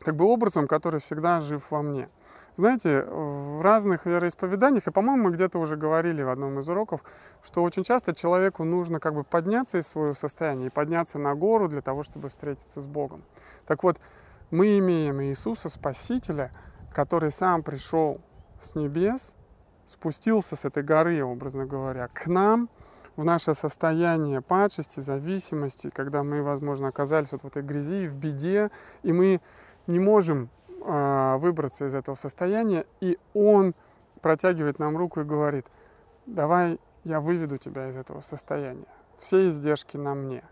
как 0.00 0.14
бы 0.16 0.24
образом, 0.24 0.68
который 0.68 1.00
всегда 1.00 1.40
жив 1.40 1.70
во 1.70 1.82
мне. 1.82 2.08
Знаете, 2.56 3.02
в 3.02 3.62
разных 3.62 4.06
вероисповеданиях, 4.06 4.86
и, 4.86 4.90
по-моему, 4.90 5.24
мы 5.24 5.30
где-то 5.30 5.58
уже 5.58 5.76
говорили 5.76 6.22
в 6.22 6.28
одном 6.28 6.58
из 6.58 6.68
уроков, 6.68 7.02
что 7.42 7.62
очень 7.62 7.82
часто 7.82 8.14
человеку 8.14 8.64
нужно 8.64 9.00
как 9.00 9.14
бы 9.14 9.24
подняться 9.24 9.78
из 9.78 9.86
своего 9.86 10.14
состояния 10.14 10.66
и 10.66 10.70
подняться 10.70 11.18
на 11.18 11.34
гору 11.34 11.68
для 11.68 11.80
того, 11.80 12.02
чтобы 12.02 12.28
встретиться 12.28 12.80
с 12.80 12.86
Богом. 12.86 13.24
Так 13.66 13.82
вот, 13.82 13.98
мы 14.50 14.78
имеем 14.78 15.22
Иисуса 15.22 15.68
Спасителя, 15.68 16.50
который 16.92 17.30
сам 17.30 17.62
пришел 17.62 18.20
с 18.60 18.74
небес, 18.74 19.34
спустился 19.86 20.56
с 20.56 20.64
этой 20.64 20.82
горы, 20.82 21.22
образно 21.24 21.66
говоря, 21.66 22.08
к 22.08 22.26
нам, 22.26 22.68
в 23.16 23.24
наше 23.24 23.54
состояние 23.54 24.42
падшести, 24.42 25.00
зависимости, 25.00 25.90
когда 25.90 26.22
мы, 26.22 26.42
возможно, 26.42 26.88
оказались 26.88 27.32
вот 27.32 27.42
в 27.42 27.46
этой 27.46 27.62
грязи, 27.62 28.08
в 28.08 28.14
беде, 28.14 28.70
и 29.02 29.12
мы 29.12 29.40
не 29.86 29.98
можем 29.98 30.48
э, 30.84 31.36
выбраться 31.38 31.86
из 31.86 31.94
этого 31.94 32.14
состояния, 32.14 32.86
и 33.00 33.18
Он 33.34 33.74
протягивает 34.20 34.78
нам 34.78 34.96
руку 34.96 35.20
и 35.20 35.24
говорит, 35.24 35.66
давай 36.26 36.80
я 37.04 37.20
выведу 37.20 37.56
тебя 37.56 37.88
из 37.88 37.96
этого 37.96 38.20
состояния. 38.20 38.86
Все 39.18 39.48
издержки 39.48 39.96
на 39.96 40.14
мне. 40.14 40.42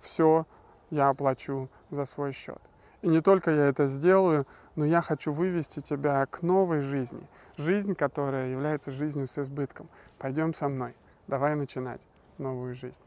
Все 0.00 0.46
я 0.90 1.08
оплачу 1.08 1.68
за 1.90 2.04
свой 2.04 2.32
счет. 2.32 2.60
И 3.02 3.08
не 3.08 3.20
только 3.20 3.50
я 3.50 3.66
это 3.66 3.86
сделаю, 3.88 4.46
но 4.74 4.84
я 4.84 5.00
хочу 5.00 5.32
вывести 5.32 5.80
тебя 5.80 6.24
к 6.26 6.42
новой 6.42 6.80
жизни. 6.80 7.28
Жизнь, 7.56 7.94
которая 7.94 8.48
является 8.48 8.90
жизнью 8.90 9.26
с 9.26 9.38
избытком. 9.38 9.88
Пойдем 10.18 10.54
со 10.54 10.68
мной. 10.68 10.94
Давай 11.26 11.54
начинать 11.54 12.06
новую 12.38 12.74
жизнь. 12.74 13.00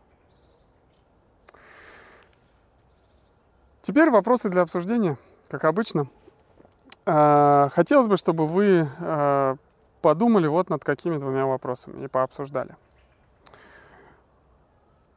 Теперь 3.81 4.09
вопросы 4.09 4.49
для 4.49 4.61
обсуждения, 4.61 5.17
как 5.49 5.65
обычно. 5.65 6.07
А, 7.05 7.69
хотелось 7.73 8.07
бы, 8.07 8.17
чтобы 8.17 8.45
вы 8.45 8.87
а, 8.99 9.55
подумали 10.01 10.47
вот 10.47 10.69
над 10.69 10.83
какими 10.85 11.17
двумя 11.17 11.45
вопросами 11.45 12.05
и 12.05 12.07
пообсуждали. 12.07 12.75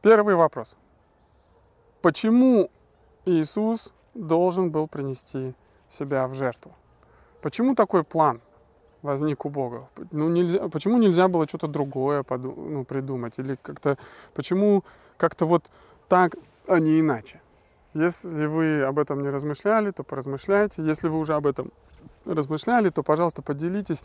Первый 0.01 0.35
вопрос. 0.35 0.75
Почему 2.01 2.69
Иисус 3.25 3.93
должен 4.13 4.71
был 4.71 4.87
принести 4.87 5.53
себя 5.87 6.27
в 6.27 6.33
жертву? 6.33 6.73
Почему 7.41 7.75
такой 7.75 8.03
план 8.03 8.41
возник 9.01 9.45
у 9.45 9.49
Бога? 9.49 9.87
Ну, 10.11 10.29
нельзя, 10.29 10.67
почему 10.69 10.97
нельзя 10.97 11.27
было 11.27 11.47
что-то 11.47 11.67
другое 11.67 12.23
поду, 12.23 12.53
ну, 12.57 12.83
придумать? 12.83 13.39
Или 13.39 13.55
как-то, 13.61 13.97
почему 14.33 14.83
как-то 15.17 15.45
вот 15.45 15.63
так, 16.09 16.35
а 16.67 16.79
не 16.79 16.99
иначе? 16.99 17.39
Если 17.93 18.45
вы 18.47 18.83
об 18.83 18.97
этом 18.97 19.21
не 19.21 19.29
размышляли, 19.29 19.91
то 19.91 20.03
поразмышляйте. 20.03 20.83
Если 20.83 21.07
вы 21.07 21.19
уже 21.19 21.35
об 21.35 21.45
этом 21.45 21.71
размышляли, 22.25 22.89
то, 22.89 23.03
пожалуйста, 23.03 23.41
поделитесь, 23.41 24.03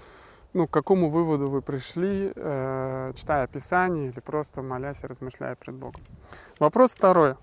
ну, 0.53 0.66
к 0.66 0.70
какому 0.70 1.09
выводу 1.09 1.48
вы 1.48 1.62
пришли, 1.62 2.33
э, 2.35 3.12
читая 3.14 3.46
Писание 3.46 4.11
или 4.11 4.20
просто 4.20 4.62
молясь 4.62 5.05
и 5.05 5.07
размышляя 5.07 5.55
пред 5.57 5.74
Богом. 5.74 6.03
Вопрос 6.59 6.92
второй. 6.92 7.37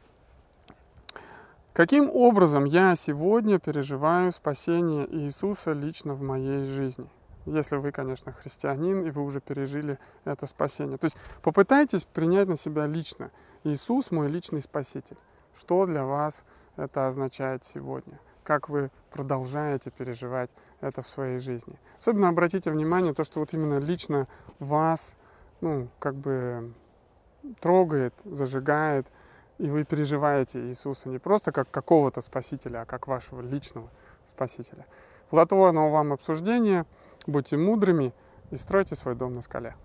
Каким 1.74 2.10
образом 2.10 2.64
я 2.66 2.96
сегодня 2.96 3.60
переживаю 3.60 4.32
спасение 4.32 5.08
Иисуса 5.14 5.74
лично 5.74 6.14
в 6.14 6.22
моей 6.22 6.64
жизни? 6.64 7.10
Если 7.46 7.76
вы, 7.76 7.92
конечно, 7.92 8.32
христианин, 8.32 9.06
и 9.06 9.12
вы 9.12 9.24
уже 9.24 9.40
пережили 9.42 10.00
это 10.24 10.46
спасение. 10.46 10.98
То 10.98 11.06
есть 11.06 11.18
попытайтесь 11.44 12.06
принять 12.06 12.48
на 12.48 12.56
себя 12.56 12.88
лично. 12.88 13.30
Иисус 13.64 14.10
мой 14.12 14.30
личный 14.30 14.62
спаситель. 14.62 15.18
Что 15.58 15.86
для 15.86 16.04
вас 16.04 16.46
это 16.76 17.08
означает 17.08 17.64
сегодня? 17.64 18.20
Как 18.44 18.70
вы 18.70 18.92
продолжаете 19.12 19.90
переживать 19.90 20.52
это 20.82 21.02
в 21.02 21.08
своей 21.08 21.40
жизни? 21.40 21.80
Особенно 21.98 22.30
обратите 22.30 22.72
внимание 22.72 23.14
то, 23.14 23.24
что 23.24 23.40
вот 23.40 23.54
именно 23.54 23.80
лично 23.80 24.28
вас, 24.60 25.18
ну, 25.62 25.88
как 26.00 26.16
бы 26.16 26.74
трогает, 27.60 28.14
зажигает, 28.26 29.08
и 29.58 29.70
вы 29.70 29.86
переживаете 29.86 30.60
Иисуса 30.68 31.10
не 31.10 31.18
просто 31.18 31.52
как 31.52 31.72
какого-то 31.72 32.22
спасителя, 32.22 32.82
а 32.82 32.86
как 32.86 33.08
вашего 33.08 33.42
личного 33.42 33.90
спасителя. 34.26 34.86
Плодотворного 35.30 35.90
вам 35.90 36.14
обсуждения, 36.14 36.86
будьте 37.26 37.58
мудрыми 37.58 38.14
и 38.52 38.58
стройте 38.58 38.96
свой 38.96 39.16
дом 39.16 39.34
на 39.34 39.42
скале. 39.42 39.76